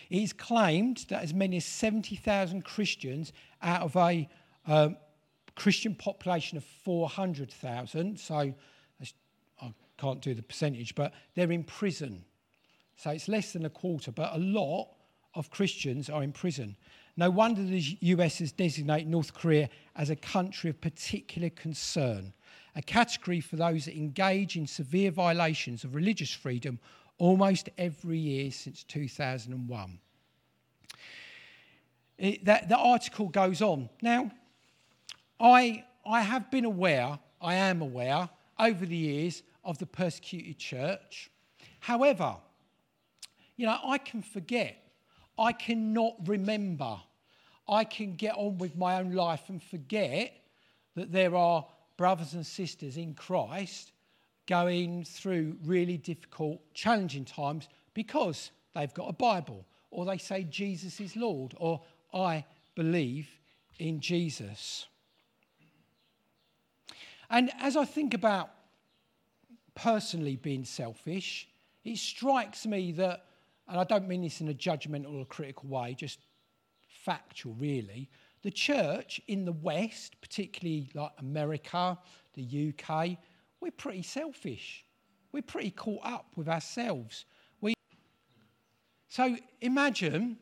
It 0.08 0.22
is 0.22 0.32
claimed 0.32 1.04
that 1.08 1.22
as 1.22 1.34
many 1.34 1.56
as 1.56 1.64
70,000 1.64 2.64
Christians 2.64 3.32
out 3.60 3.82
of 3.82 3.96
a 3.96 4.28
um, 4.66 4.96
Christian 5.56 5.94
population 5.94 6.56
of 6.56 6.64
400,000, 6.64 8.18
so 8.18 8.54
I 9.60 9.74
can't 9.98 10.20
do 10.20 10.34
the 10.34 10.42
percentage, 10.42 10.94
but 10.94 11.12
they're 11.34 11.50
in 11.50 11.64
prison. 11.64 12.24
So 12.96 13.10
it's 13.10 13.28
less 13.28 13.52
than 13.52 13.64
a 13.64 13.70
quarter, 13.70 14.12
but 14.12 14.34
a 14.34 14.38
lot 14.38 14.88
of 15.34 15.50
Christians 15.50 16.08
are 16.08 16.22
in 16.22 16.32
prison. 16.32 16.76
No 17.16 17.30
wonder 17.30 17.62
the 17.62 17.98
US 18.00 18.38
has 18.38 18.52
designated 18.52 19.08
North 19.08 19.34
Korea 19.34 19.68
as 19.96 20.10
a 20.10 20.16
country 20.16 20.70
of 20.70 20.80
particular 20.80 21.50
concern, 21.50 22.32
a 22.74 22.82
category 22.82 23.40
for 23.40 23.56
those 23.56 23.84
that 23.84 23.96
engage 23.96 24.56
in 24.56 24.66
severe 24.66 25.10
violations 25.10 25.84
of 25.84 25.94
religious 25.94 26.32
freedom 26.32 26.78
almost 27.18 27.68
every 27.78 28.18
year 28.18 28.50
since 28.50 28.82
2001. 28.84 29.98
It, 32.18 32.44
that, 32.44 32.68
the 32.68 32.76
article 32.76 33.28
goes 33.28 33.62
on. 33.62 33.88
Now, 34.02 34.30
I, 35.40 35.84
I 36.06 36.22
have 36.22 36.50
been 36.50 36.64
aware, 36.64 37.18
I 37.40 37.54
am 37.54 37.82
aware, 37.82 38.28
over 38.58 38.86
the 38.86 38.96
years 38.96 39.42
of 39.64 39.78
the 39.78 39.86
persecuted 39.86 40.58
church. 40.58 41.30
However, 41.80 42.36
you 43.56 43.66
know, 43.66 43.78
I 43.84 43.98
can 43.98 44.22
forget 44.22 44.83
I 45.38 45.52
cannot 45.52 46.16
remember. 46.26 46.96
I 47.68 47.84
can 47.84 48.14
get 48.14 48.34
on 48.36 48.58
with 48.58 48.76
my 48.76 48.98
own 49.00 49.12
life 49.12 49.48
and 49.48 49.62
forget 49.62 50.32
that 50.94 51.12
there 51.12 51.34
are 51.34 51.66
brothers 51.96 52.34
and 52.34 52.46
sisters 52.46 52.96
in 52.96 53.14
Christ 53.14 53.92
going 54.46 55.04
through 55.04 55.56
really 55.64 55.96
difficult, 55.96 56.60
challenging 56.74 57.24
times 57.24 57.68
because 57.94 58.50
they've 58.74 58.92
got 58.92 59.08
a 59.08 59.14
Bible 59.14 59.64
or 59.90 60.04
they 60.04 60.18
say 60.18 60.44
Jesus 60.44 61.00
is 61.00 61.16
Lord 61.16 61.54
or 61.56 61.80
I 62.12 62.44
believe 62.74 63.28
in 63.78 64.00
Jesus. 64.00 64.86
And 67.30 67.50
as 67.60 67.76
I 67.76 67.84
think 67.84 68.14
about 68.14 68.50
personally 69.74 70.36
being 70.36 70.64
selfish, 70.64 71.48
it 71.84 71.98
strikes 71.98 72.66
me 72.66 72.92
that, 72.92 73.24
and 73.68 73.78
I 73.78 73.84
don't 73.84 74.08
mean 74.08 74.22
this 74.22 74.40
in 74.40 74.48
a 74.48 74.54
judgmental 74.54 75.20
or 75.20 75.24
critical 75.24 75.68
way, 75.68 75.94
just 75.94 76.20
factual 77.04 77.54
really, 77.54 78.10
the 78.42 78.50
church 78.50 79.20
in 79.26 79.44
the 79.44 79.52
West, 79.52 80.20
particularly 80.20 80.90
like 80.94 81.12
America, 81.18 81.98
the 82.34 82.72
UK, 82.72 83.16
we're 83.60 83.70
pretty 83.70 84.02
selfish. 84.02 84.84
We're 85.32 85.42
pretty 85.42 85.70
caught 85.70 86.04
up 86.04 86.26
with 86.36 86.48
ourselves. 86.48 87.24
We 87.60 87.74
so 89.08 89.36
imagine 89.60 90.38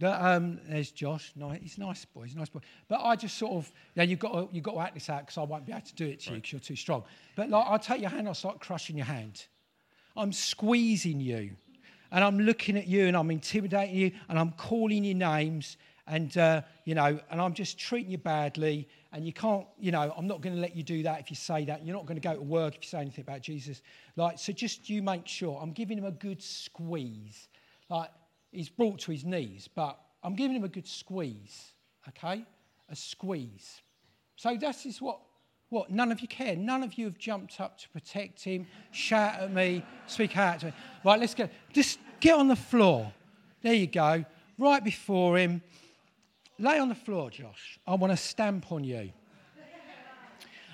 that 0.00 0.20
um, 0.20 0.60
there's 0.68 0.90
Josh. 0.90 1.32
Nice, 1.36 1.60
he's 1.62 1.78
a 1.78 1.80
nice 1.80 2.04
boy. 2.04 2.24
He's 2.24 2.34
a 2.34 2.38
nice 2.38 2.48
boy. 2.48 2.60
But 2.88 3.00
I 3.02 3.16
just 3.16 3.38
sort 3.38 3.52
of, 3.52 3.72
yeah, 3.94 4.02
you've 4.02 4.18
got 4.18 4.32
to, 4.32 4.48
you've 4.52 4.64
got 4.64 4.72
to 4.72 4.80
act 4.80 4.94
this 4.94 5.08
out 5.08 5.20
because 5.20 5.38
I 5.38 5.42
won't 5.42 5.64
be 5.64 5.72
able 5.72 5.82
to 5.82 5.94
do 5.94 6.06
it 6.06 6.20
to 6.20 6.30
right. 6.30 6.36
you 6.36 6.40
because 6.40 6.52
you're 6.52 6.60
too 6.60 6.76
strong. 6.76 7.04
But 7.36 7.50
like, 7.50 7.66
I'll 7.66 7.78
take 7.78 8.00
your 8.00 8.10
hand, 8.10 8.28
I'll 8.28 8.34
start 8.34 8.60
crushing 8.60 8.96
your 8.96 9.06
hand. 9.06 9.46
I'm 10.16 10.32
squeezing 10.32 11.20
you, 11.20 11.50
and 12.12 12.24
I'm 12.24 12.38
looking 12.38 12.76
at 12.76 12.86
you, 12.86 13.06
and 13.06 13.16
I'm 13.16 13.30
intimidating 13.30 13.96
you, 13.96 14.12
and 14.28 14.38
I'm 14.38 14.52
calling 14.52 15.04
you 15.04 15.14
names, 15.14 15.76
and 16.06 16.36
uh, 16.36 16.62
you 16.84 16.94
know, 16.94 17.20
and 17.30 17.40
I'm 17.40 17.54
just 17.54 17.78
treating 17.78 18.10
you 18.10 18.18
badly, 18.18 18.88
and 19.12 19.24
you 19.24 19.32
can't, 19.32 19.66
you 19.78 19.92
know, 19.92 20.12
I'm 20.16 20.26
not 20.26 20.40
going 20.40 20.54
to 20.54 20.60
let 20.60 20.76
you 20.76 20.82
do 20.82 21.02
that 21.04 21.20
if 21.20 21.30
you 21.30 21.36
say 21.36 21.64
that. 21.64 21.84
You're 21.84 21.96
not 21.96 22.06
going 22.06 22.20
to 22.20 22.28
go 22.28 22.34
to 22.34 22.42
work 22.42 22.76
if 22.76 22.82
you 22.82 22.88
say 22.88 23.00
anything 23.00 23.22
about 23.22 23.42
Jesus. 23.42 23.82
Like, 24.16 24.38
so 24.38 24.52
just 24.52 24.88
you 24.88 25.02
make 25.02 25.26
sure. 25.26 25.58
I'm 25.60 25.72
giving 25.72 25.98
him 25.98 26.04
a 26.04 26.12
good 26.12 26.42
squeeze. 26.42 27.48
Like, 27.88 28.10
he's 28.52 28.68
brought 28.68 29.00
to 29.00 29.12
his 29.12 29.24
knees, 29.24 29.68
but 29.74 29.98
I'm 30.22 30.34
giving 30.34 30.56
him 30.56 30.64
a 30.64 30.68
good 30.68 30.86
squeeze, 30.86 31.72
okay? 32.08 32.44
A 32.88 32.96
squeeze. 32.96 33.82
So 34.36 34.56
this 34.56 34.86
is 34.86 35.00
what, 35.00 35.20
what 35.70 35.90
none 35.90 36.12
of 36.12 36.20
you 36.20 36.28
care. 36.28 36.54
None 36.54 36.82
of 36.82 36.94
you 36.94 37.06
have 37.06 37.18
jumped 37.18 37.60
up 37.60 37.78
to 37.78 37.88
protect 37.88 38.44
him, 38.44 38.66
shout 38.90 39.40
at 39.40 39.52
me, 39.52 39.84
speak 40.06 40.36
out 40.36 40.60
to 40.60 40.66
me. 40.66 40.72
Right, 41.04 41.18
let's 41.18 41.34
go. 41.34 41.48
Just 41.72 41.98
get 42.20 42.36
on 42.36 42.48
the 42.48 42.56
floor. 42.56 43.12
There 43.62 43.74
you 43.74 43.86
go. 43.86 44.24
Right 44.58 44.84
before 44.84 45.38
him. 45.38 45.62
Lay 46.58 46.78
on 46.78 46.88
the 46.88 46.94
floor, 46.94 47.30
Josh. 47.30 47.78
I 47.86 47.94
want 47.94 48.12
to 48.12 48.16
stamp 48.16 48.70
on 48.70 48.84
you. 48.84 49.10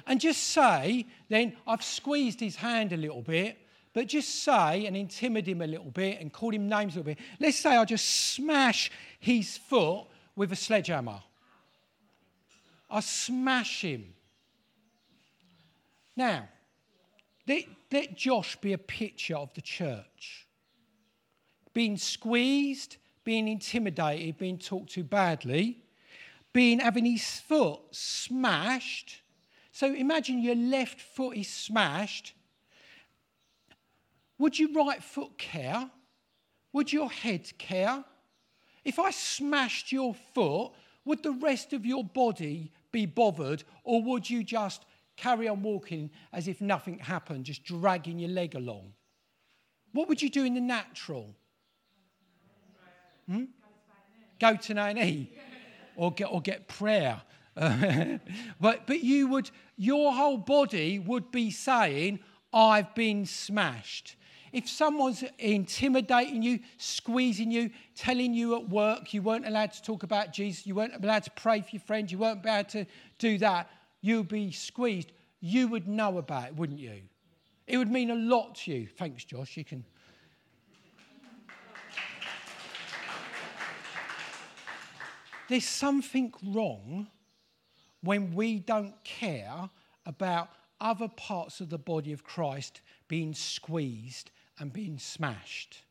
And 0.08 0.20
just 0.20 0.44
say, 0.44 1.06
then 1.28 1.56
I've 1.66 1.82
squeezed 1.82 2.40
his 2.40 2.56
hand 2.56 2.92
a 2.92 2.96
little 2.96 3.22
bit 3.22 3.58
but 3.96 4.08
just 4.08 4.44
say 4.44 4.84
and 4.84 4.94
intimidate 4.94 5.48
him 5.48 5.62
a 5.62 5.66
little 5.66 5.90
bit 5.90 6.20
and 6.20 6.30
call 6.30 6.50
him 6.50 6.68
names 6.68 6.96
a 6.96 6.98
little 6.98 7.14
bit. 7.14 7.18
Let's 7.40 7.56
say 7.56 7.78
I 7.78 7.84
just 7.86 8.04
smash 8.34 8.90
his 9.18 9.56
foot 9.56 10.04
with 10.36 10.52
a 10.52 10.54
sledgehammer. 10.54 11.22
I 12.90 13.00
smash 13.00 13.80
him. 13.80 14.12
Now, 16.16 16.48
let, 17.46 17.64
let 17.92 18.16
Josh 18.16 18.56
be 18.56 18.72
a 18.72 18.78
picture 18.78 19.36
of 19.36 19.52
the 19.54 19.60
church. 19.60 20.46
Being 21.74 21.96
squeezed, 21.96 22.96
being 23.24 23.48
intimidated, 23.48 24.38
being 24.38 24.58
talked 24.58 24.92
to 24.92 25.04
badly, 25.04 25.82
being 26.52 26.80
having 26.80 27.04
his 27.04 27.40
foot 27.40 27.80
smashed. 27.90 29.20
So 29.72 29.92
imagine 29.92 30.40
your 30.40 30.54
left 30.54 31.00
foot 31.00 31.36
is 31.36 31.48
smashed 31.48 32.34
would 34.38 34.58
your 34.58 34.72
right 34.72 35.02
foot 35.02 35.38
care? 35.38 35.90
Would 36.72 36.92
your 36.92 37.10
head 37.10 37.56
care? 37.58 38.04
If 38.84 38.98
I 38.98 39.10
smashed 39.10 39.92
your 39.92 40.14
foot, 40.34 40.72
would 41.04 41.22
the 41.22 41.32
rest 41.32 41.72
of 41.72 41.86
your 41.86 42.04
body 42.04 42.72
be 42.92 43.06
bothered, 43.06 43.64
or 43.84 44.02
would 44.02 44.28
you 44.28 44.44
just 44.44 44.84
carry 45.16 45.48
on 45.48 45.62
walking 45.62 46.10
as 46.32 46.48
if 46.48 46.60
nothing 46.60 46.98
happened, 46.98 47.44
just 47.44 47.64
dragging 47.64 48.18
your 48.18 48.30
leg 48.30 48.54
along? 48.54 48.92
What 49.92 50.08
would 50.08 50.20
you 50.20 50.30
do 50.30 50.44
in 50.44 50.54
the 50.54 50.60
natural? 50.60 51.34
Hmm? 53.28 53.44
Go 54.38 54.56
to 54.56 54.72
A&E 54.74 55.32
or 55.96 56.12
get, 56.12 56.26
or 56.26 56.40
get 56.40 56.68
prayer. 56.68 57.20
but, 57.56 58.86
but 58.86 59.02
you 59.02 59.28
would, 59.28 59.50
your 59.76 60.12
whole 60.12 60.36
body 60.36 60.98
would 60.98 61.30
be 61.30 61.50
saying, 61.50 62.20
I've 62.52 62.94
been 62.94 63.24
smashed. 63.24 64.16
If 64.52 64.68
someone's 64.68 65.24
intimidating 65.38 66.42
you, 66.42 66.60
squeezing 66.78 67.50
you, 67.50 67.70
telling 67.94 68.32
you 68.32 68.56
at 68.56 68.68
work 68.68 69.12
you 69.12 69.22
weren't 69.22 69.46
allowed 69.46 69.72
to 69.72 69.82
talk 69.82 70.02
about 70.02 70.32
Jesus, 70.32 70.66
you 70.66 70.74
weren't 70.74 70.94
allowed 71.02 71.24
to 71.24 71.30
pray 71.32 71.60
for 71.60 71.68
your 71.72 71.80
friends, 71.80 72.12
you 72.12 72.18
weren't 72.18 72.44
allowed 72.44 72.68
to 72.70 72.86
do 73.18 73.38
that, 73.38 73.68
you'd 74.06 74.28
be 74.28 74.52
squeezed, 74.52 75.12
you 75.40 75.68
would 75.68 75.88
know 75.88 76.18
about 76.18 76.48
it, 76.48 76.56
wouldn't 76.56 76.78
you? 76.78 77.00
It 77.66 77.76
would 77.76 77.90
mean 77.90 78.10
a 78.10 78.14
lot 78.14 78.54
to 78.56 78.72
you. 78.72 78.86
Thanks, 78.86 79.24
Josh. 79.24 79.56
You 79.56 79.64
can. 79.64 79.84
There's 85.48 85.64
something 85.64 86.32
wrong 86.44 87.08
when 88.02 88.34
we 88.34 88.58
don't 88.58 88.94
care 89.04 89.68
about 90.06 90.50
other 90.80 91.08
parts 91.08 91.60
of 91.60 91.70
the 91.70 91.78
body 91.78 92.12
of 92.12 92.24
Christ 92.24 92.80
being 93.08 93.34
squeezed 93.34 94.30
and 94.58 94.72
being 94.72 94.98
smashed. 94.98 95.82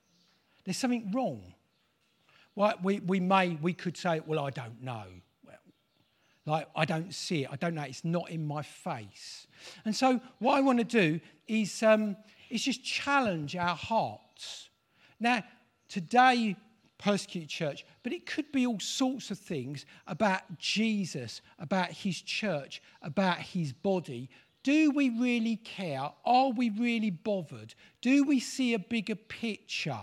There's 0.63 0.78
something 0.78 1.12
wrong. 1.13 1.54
Well, 2.56 2.75
we, 2.82 2.99
we 2.99 3.19
may, 3.19 3.58
we 3.62 3.73
could 3.73 3.97
say, 3.97 4.21
well, 4.25 4.39
I 4.39 4.49
don't 4.49 4.82
know. 4.82 5.06
Like, 6.46 6.68
I 6.76 6.86
don't 6.86 7.14
see 7.14 7.44
it. 7.44 7.50
I 7.52 7.56
don't 7.56 7.74
know. 7.74 7.84
It's 7.84 8.06
not 8.06 8.30
in 8.30 8.46
my 8.46 8.62
face. 8.62 9.48
And 9.84 9.96
so, 9.96 10.22
what 10.40 10.56
I 10.56 10.62
want 10.62 10.78
to 10.80 10.84
do 10.84 11.20
is, 11.48 11.82
um, 11.82 12.16
is 12.50 12.64
just 12.64 12.84
challenge 12.84 13.56
our 13.56 13.76
hearts. 13.76 14.70
Now, 15.20 15.44
today, 15.88 16.56
persecuted 16.98 17.50
church, 17.50 17.86
but 18.04 18.14
it 18.14 18.26
could 18.26 18.52
be 18.52 18.66
all 18.66 18.80
sorts 18.80 19.32
of 19.32 19.40
things 19.40 19.86
about 20.08 20.58
Jesus, 20.58 21.42
about 21.60 21.90
his 21.90 22.22
church, 22.22 22.82
about 23.02 23.40
his 23.40 23.74
body, 23.74 24.30
do 24.66 24.90
we 24.90 25.12
really 25.12 25.58
care? 25.58 26.10
Are 26.26 26.50
we 26.50 26.72
really 26.72 27.12
bothered? 27.12 27.76
Do 28.02 28.24
we 28.24 28.40
see 28.40 28.74
a 28.74 28.80
bigger 28.80 29.14
picture? 29.14 30.02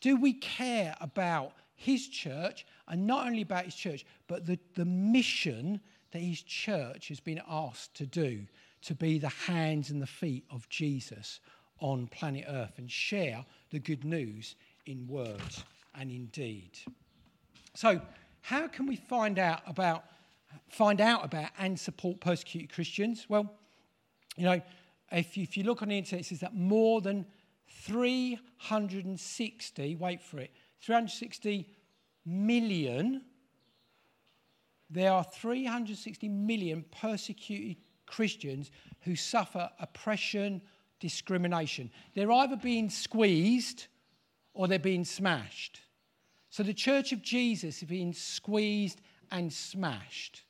Do 0.00 0.16
we 0.16 0.32
care 0.32 0.96
about 1.02 1.52
his 1.74 2.08
church 2.08 2.64
and 2.88 3.06
not 3.06 3.26
only 3.26 3.42
about 3.42 3.64
his 3.64 3.74
church, 3.74 4.04
but 4.26 4.46
the, 4.46 4.58
the 4.74 4.84
mission 4.84 5.80
that 6.12 6.20
his 6.20 6.42
church 6.42 7.08
has 7.08 7.20
been 7.20 7.40
asked 7.48 7.94
to 7.96 8.06
do 8.06 8.46
to 8.82 8.94
be 8.94 9.18
the 9.18 9.28
hands 9.28 9.90
and 9.90 10.02
the 10.02 10.06
feet 10.06 10.44
of 10.50 10.68
Jesus 10.68 11.40
on 11.78 12.06
planet 12.08 12.44
Earth 12.48 12.78
and 12.78 12.90
share 12.90 13.44
the 13.70 13.78
good 13.78 14.04
news 14.04 14.56
in 14.86 15.06
words 15.06 15.64
and 15.94 16.10
in 16.10 16.26
deed? 16.26 16.72
So, 17.74 18.00
how 18.40 18.66
can 18.68 18.86
we 18.86 18.96
find 18.96 19.38
out 19.38 19.60
about 19.66 20.04
find 20.68 21.00
out 21.00 21.24
about 21.24 21.48
and 21.58 21.78
support 21.78 22.20
persecuted 22.20 22.72
Christians? 22.72 23.26
Well, 23.28 23.52
you 24.36 24.44
know, 24.44 24.60
if 25.10 25.36
you, 25.36 25.44
if 25.44 25.56
you 25.56 25.64
look 25.64 25.82
on 25.82 25.88
the 25.88 25.98
internet, 25.98 26.24
it 26.24 26.28
says 26.28 26.40
that 26.40 26.54
more 26.54 27.00
than 27.00 27.26
360, 27.84 29.96
wait 29.96 30.22
for 30.22 30.38
it, 30.40 30.52
360 30.80 31.66
million, 32.24 33.22
there 34.90 35.12
are 35.12 35.24
360 35.24 36.28
million 36.28 36.84
persecuted 37.00 37.76
Christians 38.06 38.70
who 39.00 39.16
suffer 39.16 39.70
oppression, 39.80 40.60
discrimination. 41.00 41.90
They're 42.14 42.30
either 42.30 42.56
being 42.56 42.90
squeezed 42.90 43.86
or 44.54 44.68
they're 44.68 44.78
being 44.78 45.04
smashed. 45.04 45.80
So 46.50 46.62
the 46.62 46.74
Church 46.74 47.12
of 47.12 47.22
Jesus 47.22 47.82
is 47.82 47.88
being 47.88 48.12
squeezed 48.12 49.00
and 49.30 49.50
smashed. 49.50 50.42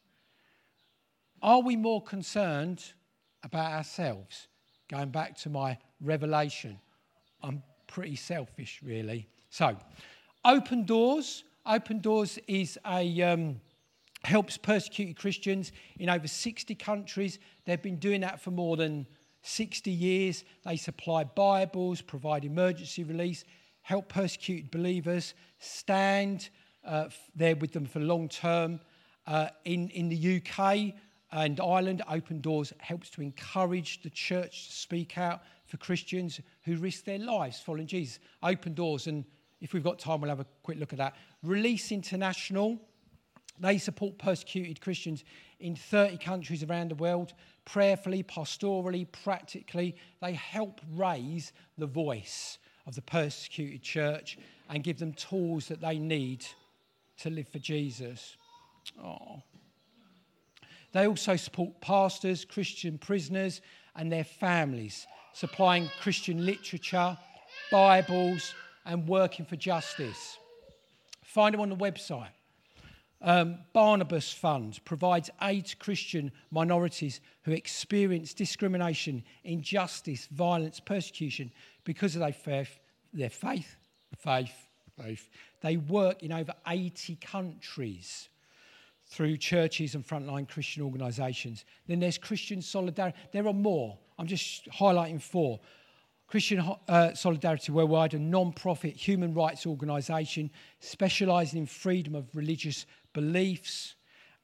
Are 1.41 1.61
we 1.61 1.77
more 1.77 2.03
concerned 2.03 2.83
about 3.45 3.73
ourselves? 3.73 4.49
Going 4.89 5.11
back 5.11 5.37
to 5.39 5.49
my 5.49 5.79
revelation, 6.01 6.79
I'm 7.43 7.63
pretty 7.87 8.17
selfish, 8.17 8.81
really. 8.83 9.29
So, 9.51 9.77
Open 10.45 10.85
Doors. 10.85 11.45
Open 11.65 12.01
Doors 12.01 12.41
is 12.49 12.77
a 12.85 13.23
um, 13.23 13.61
helps 14.25 14.57
persecuted 14.57 15.17
Christians 15.17 15.71
in 15.99 16.11
over 16.11 16.27
60 16.27 16.75
countries. 16.75 17.39
They've 17.65 17.81
been 17.81 17.99
doing 17.99 18.23
that 18.23 18.41
for 18.41 18.51
more 18.51 18.77
than 18.77 19.07
60 19.43 19.89
years. 19.89 20.45
They 20.65 20.77
supply 20.77 21.23
Bibles, 21.23 22.01
provide 22.01 22.45
emergency 22.45 23.05
release, 23.05 23.45
help 23.83 24.09
persecuted 24.09 24.73
believers, 24.73 25.35
stand 25.59 26.51
uh, 26.85 27.09
there 27.37 27.55
with 27.55 27.73
them 27.73 27.87
for 27.87 28.01
long 28.01 28.29
term. 28.29 28.81
Uh, 29.25 29.49
in, 29.65 29.89
in 29.91 30.09
the 30.09 30.43
UK 30.43 30.95
and 31.31 31.61
Ireland, 31.61 32.03
Open 32.09 32.41
Doors 32.41 32.73
helps 32.79 33.09
to 33.11 33.23
encourage 33.23 34.03
the 34.03 34.11
church 34.11 34.67
to 34.67 34.73
speak 34.73 35.17
out 35.17 35.43
for 35.67 35.77
Christians 35.77 36.41
who 36.65 36.77
risk 36.77 37.05
their 37.05 37.21
lives 37.21 37.61
following 37.61 37.87
Jesus. 37.87 38.19
Open 38.43 38.75
Doors, 38.75 39.07
and 39.07 39.25
if 39.63 39.73
we've 39.73 39.85
got 39.85 40.01
time, 40.01 40.21
we'll 40.21 40.29
have 40.29 40.41
a 40.41 40.47
quick 40.65 40.79
look 40.79 40.93
at 40.93 40.99
that. 40.99 41.15
Release 41.45 41.93
International, 41.93 42.79
they 43.61 43.79
support 43.79 44.19
persecuted 44.19 44.81
Christians 44.81 45.23
in 45.61 45.77
30 45.77 46.19
countries 46.19 46.65
around 46.65 46.91
the 46.91 46.97
world. 46.97 47.33
Prayerfully, 47.65 48.25
pastorally, 48.25 49.07
practically, 49.23 49.95
they 50.21 50.33
help 50.33 50.81
raise 50.95 51.53
the 51.79 51.87
voice 51.87 52.59
of 52.87 52.97
the 52.97 53.03
persecuted 53.03 53.83
church 53.83 54.37
and 54.69 54.83
give 54.83 54.99
them 54.99 55.13
tools 55.13 55.69
that 55.69 55.81
they 55.81 55.97
need 55.97 56.45
to 57.19 57.31
live 57.31 57.47
for 57.47 57.61
Jesus. 57.61 58.37
Oh. 59.01 59.43
They 60.91 61.07
also 61.07 61.37
support 61.37 61.81
pastors, 61.81 62.45
Christian 62.45 62.99
prisoners, 62.99 63.61
and 63.95 64.11
their 64.11 64.25
families, 64.25 65.07
supplying 65.35 65.89
Christian 66.01 66.45
literature, 66.45 67.17
Bibles, 67.71 68.55
and 68.85 69.09
working 69.09 69.45
for 69.45 69.57
justice. 69.57 70.39
Find 71.23 71.55
them 71.55 71.61
on 71.61 71.71
the 71.71 71.77
website. 71.77 72.31
Um, 73.21 73.59
Barnabas 73.73 74.33
Fund 74.33 74.81
provides 74.85 75.31
aid 75.41 75.67
to 75.67 75.77
Christian 75.77 76.33
minorities 76.51 77.21
who 77.43 77.53
experience 77.53 78.35
discrimination, 78.35 79.23
injustice, 79.45 80.27
violence, 80.33 80.81
persecution 80.81 81.53
because 81.85 82.17
of 82.17 82.21
their 82.21 82.33
faith, 82.33 82.81
their 83.13 83.31
faith, 83.31 83.77
faith, 84.19 84.67
faith. 85.01 85.31
They 85.61 85.77
work 85.77 86.25
in 86.25 86.33
over 86.33 86.53
80 86.67 87.17
countries 87.17 88.29
through 89.07 89.37
churches 89.37 89.95
and 89.95 90.07
frontline 90.07 90.49
Christian 90.49 90.83
organisations. 90.83 91.65
Then 91.87 92.01
there's 92.01 92.19
Christian 92.19 92.61
Solidarity. 92.61 93.17
There 93.31 93.47
are 93.47 93.53
more. 93.53 93.99
I'm 94.19 94.27
just 94.27 94.69
highlighting 94.71 95.23
four. 95.23 95.61
Christian 96.33 96.65
uh, 96.89 97.13
Solidarity 97.13 97.73
Worldwide, 97.73 98.15
a 98.15 98.19
non 98.19 98.55
profit 98.55 98.97
human 98.97 99.35
rights 99.35 99.67
organisation 99.67 100.51
specialising 100.81 101.59
in 101.59 101.67
freedom 101.67 102.15
of 102.15 102.35
religious 102.35 102.87
beliefs, 103.13 103.97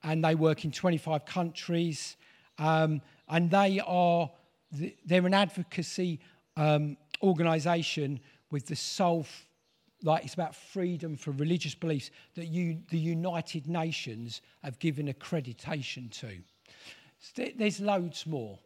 and 0.03 0.23
they 0.23 0.35
work 0.35 0.67
in 0.67 0.71
25 0.71 1.25
countries. 1.25 2.19
Um, 2.59 3.01
and 3.31 3.51
they 3.51 3.81
are 3.87 4.31
they're 5.07 5.25
an 5.25 5.33
advocacy 5.33 6.21
um, 6.59 6.99
organisation 7.23 8.21
with 8.51 8.67
the 8.67 8.77
sole, 8.77 9.25
like 10.03 10.27
it's 10.27 10.35
about 10.35 10.55
freedom 10.55 11.17
for 11.17 11.31
religious 11.31 11.75
beliefs 11.75 12.11
that 12.35 12.49
you, 12.49 12.81
the 12.91 12.99
United 12.99 13.67
Nations 13.67 14.43
have 14.63 14.79
given 14.79 15.11
accreditation 15.11 16.11
to. 16.21 17.53
There's 17.57 17.81
loads 17.81 18.27
more. 18.27 18.59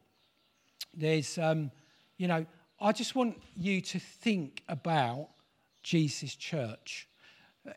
There's, 0.92 1.38
um, 1.38 1.70
you 2.16 2.26
know, 2.26 2.44
I 2.82 2.92
just 2.92 3.14
want 3.14 3.40
you 3.56 3.80
to 3.80 3.98
think 3.98 4.62
about 4.68 5.28
Jesus' 5.82 6.34
church 6.34 7.08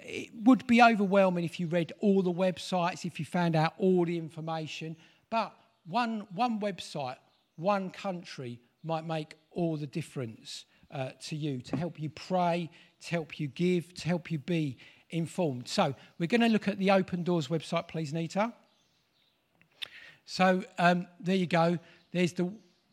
it 0.02 0.30
would 0.44 0.66
be 0.68 0.82
overwhelming 0.82 1.44
if 1.44 1.60
you 1.60 1.68
read 1.68 1.94
all 2.00 2.22
the 2.22 2.32
websites, 2.32 3.06
if 3.06 3.20
you 3.20 3.26
found 3.26 3.56
out 3.56 3.74
all 3.78 4.06
the 4.06 4.18
information. 4.18 4.96
But 5.30 5.54
one, 5.86 6.28
one 6.34 6.60
website, 6.60 7.18
one 7.56 7.92
country 7.92 8.60
might 8.84 9.06
make 9.06 9.36
all 9.52 9.78
the 9.78 9.88
difference 9.88 10.66
uh, 10.92 11.12
to 11.26 11.36
you 11.36 11.62
to 11.62 11.78
help 11.78 12.00
you 12.00 12.10
pray, 12.10 12.70
to 13.02 13.10
help 13.10 13.40
you 13.40 13.48
give, 13.48 13.94
to 13.96 14.08
help 14.08 14.32
you 14.32 14.40
be 14.40 14.78
informed. 15.12 15.68
So 15.68 15.94
we're 16.18 16.28
going 16.28 16.42
to 16.42 16.50
look 16.50 16.68
at 16.68 16.80
the 16.80 16.92
Open 16.92 17.24
Doors 17.24 17.48
website, 17.48 17.88
please, 17.88 18.14
Nita. 18.14 18.54
So 20.26 20.64
um, 20.80 21.08
there 21.20 21.36
you 21.36 21.48
go. 21.48 21.78
There's 22.12 22.34
the. 22.34 22.52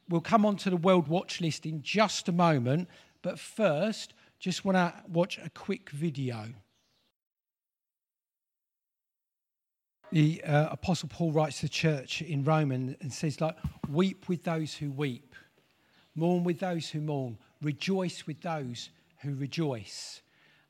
We'll 0.09 0.21
come 0.21 0.45
on 0.45 0.57
to 0.59 0.71
the 0.71 0.77
World 0.77 1.09
Watch 1.09 1.41
list 1.41 1.67
in 1.67 1.83
just 1.83 2.29
a 2.29 2.33
moment, 2.33 2.89
but 3.23 3.39
first, 3.39 4.15
just 4.39 4.65
want 4.65 4.77
to 4.77 4.93
watch 5.09 5.39
a 5.39 5.51
quick 5.51 5.91
video. 5.91 6.49
the 10.13 10.45
uh, 10.45 10.69
Apostle 10.71 11.09
Paul 11.09 11.33
writes 11.33 11.61
to 11.61 11.63
the 11.63 11.71
church 11.71 12.21
in 12.21 12.45
Rome 12.45 12.71
and, 12.71 12.97
and 13.01 13.13
says, 13.13 13.41
like, 13.41 13.57
weep 13.89 14.29
with 14.29 14.45
those 14.45 14.75
who 14.75 14.91
weep, 14.91 15.35
mourn 16.15 16.45
with 16.45 16.61
those 16.61 16.89
who 16.91 17.01
mourn, 17.01 17.39
rejoice 17.63 18.27
with 18.27 18.41
those 18.43 18.91
who 19.23 19.35
rejoice. 19.35 20.21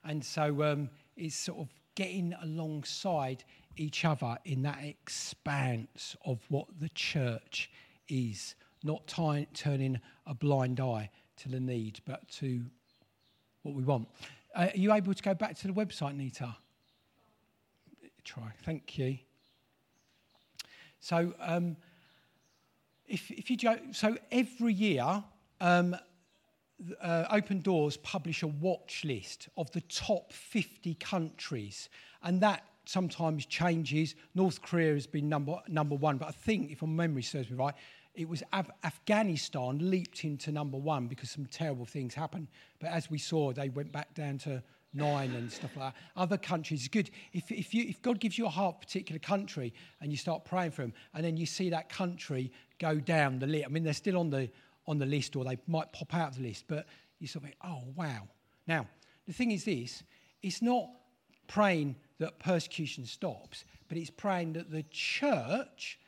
And 0.04 0.24
so 0.24 0.62
um, 0.62 0.90
it's 1.16 1.34
sort 1.34 1.58
of 1.58 1.68
getting 1.96 2.34
alongside 2.40 3.42
each 3.76 4.04
other 4.04 4.38
in 4.44 4.62
that 4.62 4.82
expanse 4.84 6.16
of 6.24 6.38
what 6.48 6.66
the 6.78 6.88
church 6.90 7.68
is, 8.08 8.54
not 8.84 9.06
ty- 9.06 9.46
turning 9.54 10.00
a 10.26 10.34
blind 10.34 10.80
eye 10.80 11.10
to 11.38 11.48
the 11.48 11.60
need, 11.60 12.00
but 12.04 12.28
to 12.28 12.62
what 13.62 13.74
we 13.74 13.82
want. 13.82 14.08
Uh, 14.54 14.68
are 14.72 14.76
you 14.76 14.92
able 14.92 15.14
to 15.14 15.22
go 15.22 15.34
back 15.34 15.56
to 15.58 15.66
the 15.66 15.72
website, 15.72 16.16
Nita? 16.16 16.54
Try. 18.24 18.52
Thank 18.64 18.98
you. 18.98 19.18
So 21.00 21.34
um, 21.40 21.76
if, 23.06 23.30
if 23.30 23.50
you 23.50 23.58
so 23.92 24.16
every 24.30 24.72
year, 24.72 25.24
um, 25.60 25.96
uh, 27.00 27.24
Open 27.30 27.60
Doors 27.60 27.96
publish 27.98 28.42
a 28.42 28.46
watch 28.46 29.04
list 29.04 29.48
of 29.56 29.70
the 29.72 29.80
top 29.82 30.32
50 30.32 30.94
countries, 30.94 31.88
and 32.22 32.40
that 32.40 32.64
sometimes 32.84 33.46
changes. 33.46 34.14
North 34.34 34.62
Korea 34.62 34.94
has 34.94 35.06
been 35.06 35.28
number 35.28 35.56
number 35.68 35.94
one, 35.94 36.18
but 36.18 36.28
I 36.28 36.32
think, 36.32 36.70
if 36.70 36.82
my 36.82 36.88
memory 36.88 37.22
serves 37.22 37.50
me 37.50 37.56
right, 37.56 37.74
it 38.14 38.28
was 38.28 38.42
Af- 38.52 38.70
Afghanistan 38.84 39.90
leaped 39.90 40.24
into 40.24 40.52
number 40.52 40.76
one 40.76 41.06
because 41.06 41.30
some 41.30 41.46
terrible 41.46 41.86
things 41.86 42.14
happened. 42.14 42.48
But 42.80 42.90
as 42.90 43.10
we 43.10 43.18
saw, 43.18 43.52
they 43.52 43.68
went 43.68 43.90
back 43.90 44.14
down 44.14 44.38
to 44.38 44.62
nine 44.94 45.32
and 45.32 45.50
stuff 45.50 45.74
like 45.76 45.94
that. 45.94 46.00
Other 46.16 46.36
countries, 46.36 46.86
good. 46.88 47.10
If, 47.32 47.50
if, 47.50 47.72
you, 47.72 47.86
if 47.88 48.02
God 48.02 48.20
gives 48.20 48.36
you 48.36 48.46
a 48.46 48.50
heart 48.50 48.74
for 48.74 48.78
a 48.78 48.86
particular 48.86 49.18
country 49.18 49.72
and 50.00 50.10
you 50.10 50.18
start 50.18 50.44
praying 50.44 50.72
for 50.72 50.82
them, 50.82 50.92
and 51.14 51.24
then 51.24 51.36
you 51.36 51.46
see 51.46 51.70
that 51.70 51.88
country 51.88 52.52
go 52.78 52.96
down 52.96 53.38
the 53.38 53.46
list, 53.46 53.64
I 53.66 53.68
mean, 53.68 53.84
they're 53.84 53.94
still 53.94 54.18
on 54.18 54.28
the, 54.28 54.50
on 54.86 54.98
the 54.98 55.06
list 55.06 55.34
or 55.34 55.44
they 55.44 55.58
might 55.66 55.92
pop 55.92 56.14
out 56.14 56.30
of 56.30 56.36
the 56.36 56.42
list, 56.42 56.64
but 56.68 56.86
you 57.18 57.26
sort 57.26 57.44
of 57.44 57.50
think, 57.50 57.56
oh, 57.64 57.82
wow. 57.96 58.28
Now, 58.66 58.86
the 59.26 59.32
thing 59.32 59.52
is 59.52 59.64
this 59.64 60.02
it's 60.42 60.60
not 60.60 60.88
praying 61.48 61.96
that 62.18 62.38
persecution 62.38 63.06
stops, 63.06 63.64
but 63.88 63.96
it's 63.96 64.10
praying 64.10 64.54
that 64.54 64.70
the 64.70 64.82
church 64.90 65.98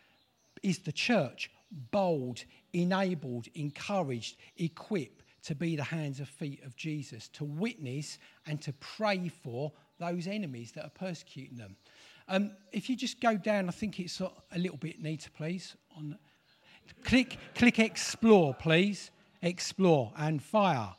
is 0.63 0.79
the 0.79 0.93
church 0.93 1.51
bold, 1.91 2.45
enabled, 2.73 3.47
encouraged, 3.55 4.37
equipped 4.57 5.25
to 5.45 5.55
be 5.55 5.77
the 5.77 5.85
hands 5.85 6.21
and 6.21 6.29
feet 6.29 6.63
of 6.65 6.75
Jesus, 6.77 7.29
to 7.29 7.45
witness 7.45 8.19
and 8.47 8.61
to 8.63 8.73
pray 8.75 9.29
for 9.29 9.73
those 9.99 10.27
enemies 10.27 10.73
that 10.73 10.85
are 10.85 10.91
persecuting 10.91 11.57
them. 11.57 11.77
Um, 12.29 12.53
if 12.73 12.89
you 12.89 12.97
just 12.97 13.21
go 13.21 13.37
down, 13.37 13.69
I 13.69 13.73
think 13.73 14.01
it's 14.01 14.21
a 14.21 14.31
little 14.57 14.79
bit 14.79 15.03
Nita, 15.03 15.31
please. 15.31 15.77
On 15.97 16.17
click, 17.05 17.39
click 17.55 17.79
explore, 17.79 18.55
please. 18.55 19.11
Explore 19.43 20.11
and 20.17 20.43
fire, 20.43 20.95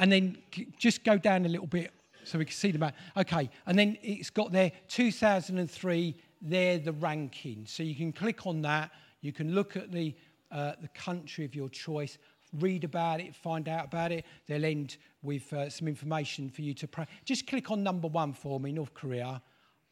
and 0.00 0.10
then 0.10 0.38
just 0.76 1.04
go 1.04 1.16
down 1.16 1.46
a 1.46 1.48
little 1.48 1.68
bit 1.68 1.92
so 2.24 2.36
we 2.36 2.44
can 2.44 2.52
see 2.54 2.72
the 2.72 2.80
map. 2.80 2.96
Okay, 3.16 3.48
and 3.66 3.78
then 3.78 3.96
it's 4.02 4.30
got 4.30 4.50
there 4.50 4.72
2003. 4.88 6.16
They're 6.42 6.78
the 6.78 6.92
ranking, 6.92 7.64
so 7.66 7.84
you 7.84 7.94
can 7.94 8.12
click 8.12 8.44
on 8.44 8.62
that. 8.62 8.90
You 9.20 9.32
can 9.32 9.54
look 9.54 9.76
at 9.76 9.92
the 9.92 10.14
uh, 10.50 10.72
the 10.80 10.88
country 10.88 11.44
of 11.44 11.54
your 11.54 11.68
choice 11.68 12.16
read 12.54 12.84
about 12.84 13.20
it, 13.20 13.34
find 13.34 13.68
out 13.68 13.86
about 13.86 14.12
it. 14.12 14.24
They'll 14.46 14.64
end 14.64 14.96
with 15.22 15.52
uh, 15.52 15.68
some 15.70 15.88
information 15.88 16.48
for 16.48 16.62
you 16.62 16.74
to 16.74 16.88
pray. 16.88 17.06
Just 17.24 17.46
click 17.46 17.70
on 17.70 17.82
number 17.82 18.08
one 18.08 18.32
for 18.32 18.58
me, 18.60 18.72
North 18.72 18.94
Korea, 18.94 19.42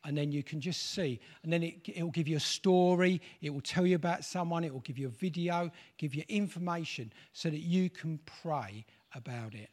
and 0.04 0.16
then 0.16 0.30
you 0.32 0.42
can 0.42 0.60
just 0.60 0.94
see. 0.94 1.20
And 1.42 1.52
then 1.52 1.62
it, 1.62 2.02
will 2.02 2.10
give 2.10 2.28
you 2.28 2.36
a 2.36 2.40
story, 2.40 3.20
it 3.42 3.50
will 3.50 3.60
tell 3.60 3.86
you 3.86 3.96
about 3.96 4.24
someone, 4.24 4.64
it 4.64 4.72
will 4.72 4.80
give 4.80 4.98
you 4.98 5.08
a 5.08 5.10
video, 5.10 5.70
give 5.98 6.14
you 6.14 6.22
information 6.28 7.12
so 7.32 7.50
that 7.50 7.60
you 7.60 7.90
can 7.90 8.18
pray 8.42 8.84
about 9.14 9.54
it. 9.54 9.70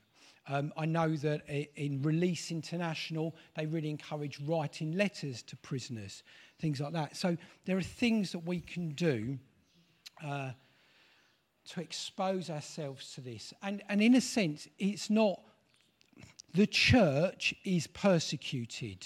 Um, 0.48 0.74
I 0.76 0.86
know 0.86 1.16
that 1.16 1.48
in 1.78 2.02
Release 2.02 2.52
International, 2.52 3.34
they 3.56 3.66
really 3.66 3.90
encourage 3.90 4.42
writing 4.42 4.92
letters 4.92 5.42
to 5.44 5.56
prisoners, 5.56 6.24
things 6.64 6.80
like 6.80 6.94
that. 6.94 7.18
So 7.18 7.36
there 7.66 7.78
are 7.78 7.82
things 7.82 8.32
that 8.32 8.46
we 8.46 8.62
can 8.62 8.92
do 8.92 9.38
uh, 10.26 10.52
to 11.72 11.82
expose 11.82 12.50
ourselves 12.50 13.14
to 13.16 13.22
this. 13.22 13.54
And, 13.62 13.84
and 13.90 14.02
in 14.02 14.16
a 14.16 14.22
sense, 14.22 14.70
it's 14.80 15.10
not 15.10 15.42
the 16.54 16.66
church 16.66 17.54
is 17.66 17.86
persecuted. 17.88 19.06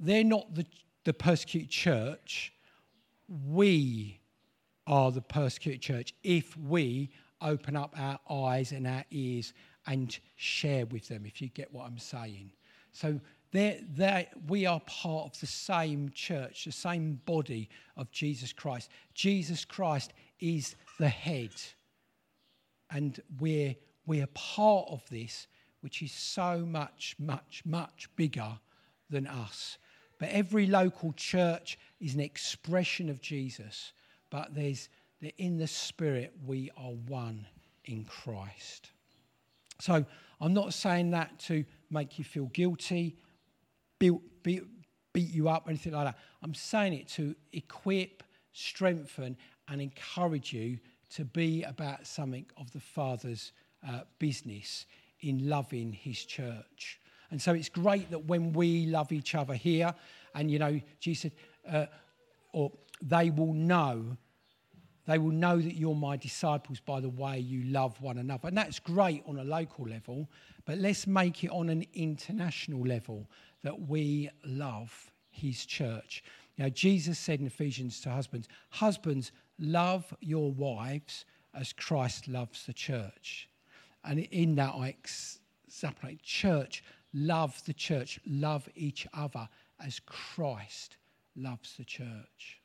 They're 0.00 0.24
not 0.24 0.54
the, 0.54 0.64
the 1.04 1.12
persecuted 1.12 1.68
church. 1.68 2.54
We 3.46 4.20
are 4.86 5.12
the 5.12 5.20
persecuted 5.20 5.82
church 5.82 6.14
if 6.22 6.56
we 6.56 7.10
open 7.42 7.76
up 7.76 7.94
our 7.98 8.18
eyes 8.30 8.72
and 8.72 8.86
our 8.86 9.04
ears 9.10 9.52
and 9.86 10.18
share 10.36 10.86
with 10.86 11.06
them, 11.08 11.26
if 11.26 11.42
you 11.42 11.48
get 11.48 11.70
what 11.70 11.84
I'm 11.84 11.98
saying. 11.98 12.50
So 12.92 13.20
they're, 13.52 13.78
they're, 13.88 14.26
we 14.46 14.66
are 14.66 14.80
part 14.80 15.26
of 15.26 15.40
the 15.40 15.46
same 15.46 16.10
church, 16.10 16.64
the 16.64 16.72
same 16.72 17.20
body 17.24 17.68
of 17.96 18.10
Jesus 18.10 18.52
Christ. 18.52 18.90
Jesus 19.14 19.64
Christ 19.64 20.12
is 20.40 20.76
the 20.98 21.08
head. 21.08 21.52
And 22.90 23.20
we're, 23.40 23.74
we're 24.06 24.28
part 24.28 24.86
of 24.90 25.02
this, 25.10 25.46
which 25.80 26.02
is 26.02 26.12
so 26.12 26.58
much, 26.58 27.16
much, 27.18 27.62
much 27.64 28.08
bigger 28.16 28.58
than 29.10 29.26
us. 29.26 29.78
But 30.18 30.30
every 30.30 30.66
local 30.66 31.12
church 31.12 31.78
is 32.00 32.14
an 32.14 32.20
expression 32.20 33.08
of 33.08 33.20
Jesus. 33.20 33.92
But 34.30 34.54
there's 34.54 34.88
in 35.38 35.58
the 35.58 35.66
Spirit, 35.66 36.32
we 36.46 36.70
are 36.76 36.92
one 36.92 37.46
in 37.84 38.04
Christ. 38.04 38.90
So 39.80 40.04
I'm 40.40 40.54
not 40.54 40.74
saying 40.74 41.10
that 41.10 41.38
to 41.40 41.64
make 41.90 42.18
you 42.18 42.24
feel 42.24 42.46
guilty, 42.46 43.16
beat, 43.98 44.12
beat, 44.42 44.64
you 45.14 45.48
up, 45.48 45.66
or 45.66 45.70
anything 45.70 45.92
like 45.92 46.06
that. 46.06 46.18
I'm 46.42 46.54
saying 46.54 46.92
it 46.92 47.08
to 47.08 47.34
equip, 47.52 48.22
strengthen, 48.52 49.36
and 49.68 49.80
encourage 49.80 50.52
you 50.52 50.78
to 51.10 51.24
be 51.24 51.62
about 51.64 52.06
something 52.06 52.46
of 52.56 52.70
the 52.72 52.80
Father's 52.80 53.52
uh, 53.86 54.00
business 54.18 54.86
in 55.20 55.48
loving 55.48 55.92
His 55.92 56.24
church. 56.24 57.00
And 57.30 57.40
so 57.40 57.52
it's 57.52 57.68
great 57.68 58.10
that 58.10 58.24
when 58.26 58.52
we 58.52 58.86
love 58.86 59.12
each 59.12 59.34
other 59.34 59.54
here, 59.54 59.94
and 60.34 60.50
you 60.50 60.58
know, 60.58 60.80
Jesus 61.00 61.22
said, 61.22 61.32
uh, 61.70 61.86
or 62.52 62.72
they 63.02 63.30
will 63.30 63.52
know 63.52 64.16
they 65.08 65.16
will 65.16 65.30
know 65.30 65.58
that 65.58 65.74
you're 65.74 65.94
my 65.94 66.18
disciples 66.18 66.80
by 66.80 67.00
the 67.00 67.08
way 67.08 67.38
you 67.38 67.64
love 67.72 67.98
one 68.02 68.18
another. 68.18 68.48
And 68.48 68.58
that's 68.58 68.78
great 68.78 69.22
on 69.26 69.38
a 69.38 69.44
local 69.44 69.88
level, 69.88 70.28
but 70.66 70.76
let's 70.76 71.06
make 71.06 71.42
it 71.44 71.50
on 71.50 71.70
an 71.70 71.86
international 71.94 72.82
level 72.82 73.26
that 73.62 73.88
we 73.88 74.30
love 74.44 75.10
his 75.30 75.64
church. 75.66 76.24
Now, 76.56 76.68
Jesus 76.68 77.18
said 77.18 77.40
in 77.40 77.46
Ephesians 77.46 78.00
to 78.00 78.10
husbands, 78.10 78.48
Husbands, 78.70 79.32
love 79.58 80.12
your 80.20 80.52
wives 80.52 81.24
as 81.54 81.72
Christ 81.72 82.28
loves 82.28 82.66
the 82.66 82.72
church. 82.72 83.48
And 84.04 84.20
in 84.20 84.54
that, 84.56 84.74
I 84.74 84.88
extrapolate 84.88 86.22
church, 86.22 86.82
love 87.12 87.62
the 87.64 87.72
church, 87.72 88.20
love 88.26 88.68
each 88.74 89.06
other 89.12 89.48
as 89.84 90.00
Christ 90.00 90.96
loves 91.36 91.76
the 91.76 91.84
church. 91.84 92.60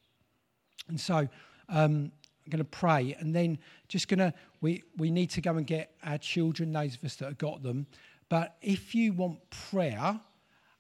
And 0.88 1.00
so, 1.00 1.28
um, 1.70 2.12
I'm 2.46 2.50
going 2.50 2.58
to 2.58 2.66
pray, 2.66 3.16
and 3.20 3.34
then 3.34 3.58
just 3.88 4.10
going 4.10 4.20
to, 4.20 4.34
we, 4.60 4.84
we 4.98 5.12
need 5.12 5.30
to 5.32 5.42
go 5.42 5.56
and 5.56 5.66
get 5.66 5.96
our 6.04 6.18
children, 6.18 6.74
those 6.74 6.96
of 6.96 7.04
us 7.04 7.16
that 7.18 7.26
have 7.26 7.38
got 7.38 7.64
them. 7.64 7.88
But 8.28 8.58
if 8.62 8.94
you 8.94 9.14
want 9.14 9.50
prayer, 9.50 10.20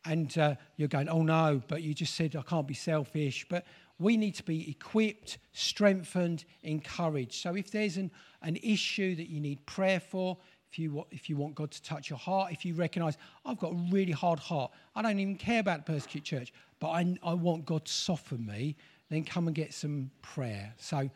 and 0.05 0.37
uh, 0.37 0.55
you're 0.75 0.87
going, 0.87 1.09
oh 1.09 1.23
no, 1.23 1.61
but 1.67 1.81
you 1.81 1.93
just 1.93 2.15
said 2.15 2.35
I 2.35 2.41
can't 2.41 2.67
be 2.67 2.73
selfish. 2.73 3.45
But 3.49 3.65
we 3.99 4.17
need 4.17 4.35
to 4.35 4.43
be 4.43 4.69
equipped, 4.69 5.37
strengthened, 5.53 6.45
encouraged. 6.63 7.33
So 7.33 7.55
if 7.55 7.71
there's 7.71 7.97
an, 7.97 8.11
an 8.41 8.57
issue 8.57 9.15
that 9.15 9.29
you 9.29 9.39
need 9.39 9.65
prayer 9.65 9.99
for, 9.99 10.37
if 10.71 10.79
you, 10.79 11.05
if 11.11 11.29
you 11.29 11.37
want 11.37 11.55
God 11.55 11.71
to 11.71 11.81
touch 11.83 12.09
your 12.09 12.19
heart, 12.19 12.51
if 12.51 12.65
you 12.65 12.73
recognize, 12.73 13.17
I've 13.45 13.59
got 13.59 13.73
a 13.73 13.77
really 13.91 14.11
hard 14.11 14.39
heart, 14.39 14.71
I 14.95 15.01
don't 15.01 15.19
even 15.19 15.35
care 15.35 15.59
about 15.59 15.85
the 15.85 15.93
persecuted 15.93 16.25
church, 16.25 16.53
but 16.79 16.89
I, 16.89 17.15
I 17.23 17.33
want 17.33 17.65
God 17.65 17.85
to 17.85 17.91
soften 17.91 18.45
me, 18.45 18.75
then 19.09 19.23
come 19.23 19.47
and 19.47 19.55
get 19.55 19.73
some 19.73 20.09
prayer. 20.21 20.73
So 20.77 21.09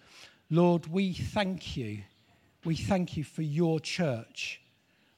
Lord, 0.50 0.88
we 0.88 1.12
thank 1.12 1.76
you. 1.76 2.04
We 2.63 2.76
thank 2.76 3.17
you 3.17 3.26
for 3.26 3.41
your 3.41 3.82
church. 3.82 4.62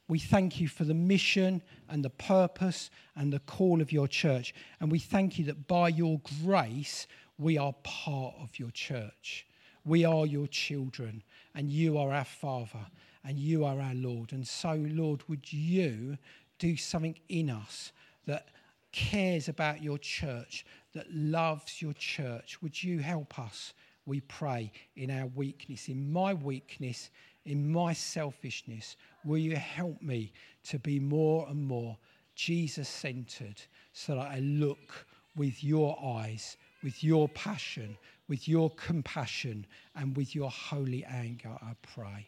We 0.09 0.17
thank 0.17 0.59
you 0.59 0.67
for 0.67 0.85
the 0.85 0.95
mission 0.95 1.61
and 1.87 2.03
the 2.03 2.09
purpose 2.09 2.89
and 3.15 3.31
the 3.31 3.39
call 3.39 3.79
of 3.79 3.91
your 3.91 4.07
church. 4.07 4.55
And 4.79 4.91
we 4.91 4.97
thank 4.97 5.37
you 5.37 5.45
that 5.45 5.67
by 5.67 5.89
your 5.89 6.19
grace, 6.43 7.05
we 7.37 7.59
are 7.59 7.73
part 7.83 8.33
of 8.41 8.57
your 8.57 8.71
church. 8.71 9.45
We 9.85 10.05
are 10.05 10.25
your 10.25 10.47
children, 10.47 11.23
and 11.53 11.69
you 11.69 11.99
are 11.99 12.11
our 12.11 12.25
Father, 12.25 12.87
and 13.23 13.37
you 13.37 13.63
are 13.63 13.79
our 13.79 13.93
Lord. 13.93 14.33
And 14.33 14.47
so, 14.47 14.83
Lord, 14.89 15.21
would 15.29 15.53
you 15.53 16.17
do 16.57 16.75
something 16.75 17.17
in 17.29 17.51
us 17.51 17.91
that 18.25 18.47
cares 18.91 19.47
about 19.47 19.83
your 19.83 19.99
church, 19.99 20.65
that 20.95 21.05
loves 21.13 21.83
your 21.83 21.93
church? 21.93 22.63
Would 22.63 22.81
you 22.81 22.97
help 22.97 23.37
us? 23.37 23.73
we 24.09 24.21
pray 24.21 24.71
in 24.95 25.11
our 25.11 25.27
weakness, 25.27 25.87
in 25.87 26.11
my 26.11 26.33
weakness, 26.33 27.11
in 27.49 27.71
my 27.71 27.93
selfishness. 27.93 28.95
Will 29.25 29.39
you 29.39 29.55
help 29.55 30.01
me 30.01 30.31
to 30.63 30.77
be 30.79 30.99
more 30.99 31.47
and 31.49 31.65
more 31.65 31.97
Jesus 32.35 32.87
centered 32.87 33.61
so 33.91 34.15
that 34.15 34.27
I 34.27 34.39
look 34.39 35.05
with 35.35 35.63
your 35.63 35.97
eyes, 36.03 36.57
with 36.83 37.03
your 37.03 37.27
passion, 37.29 37.97
with 38.27 38.47
your 38.47 38.69
compassion, 38.71 39.65
and 39.95 40.15
with 40.15 40.35
your 40.35 40.51
holy 40.51 41.03
anger, 41.05 41.57
I 41.61 41.73
pray. 41.81 42.27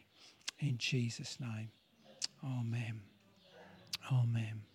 In 0.58 0.76
Jesus' 0.76 1.38
name. 1.40 1.70
Amen. 2.44 3.00
Amen. 4.12 4.71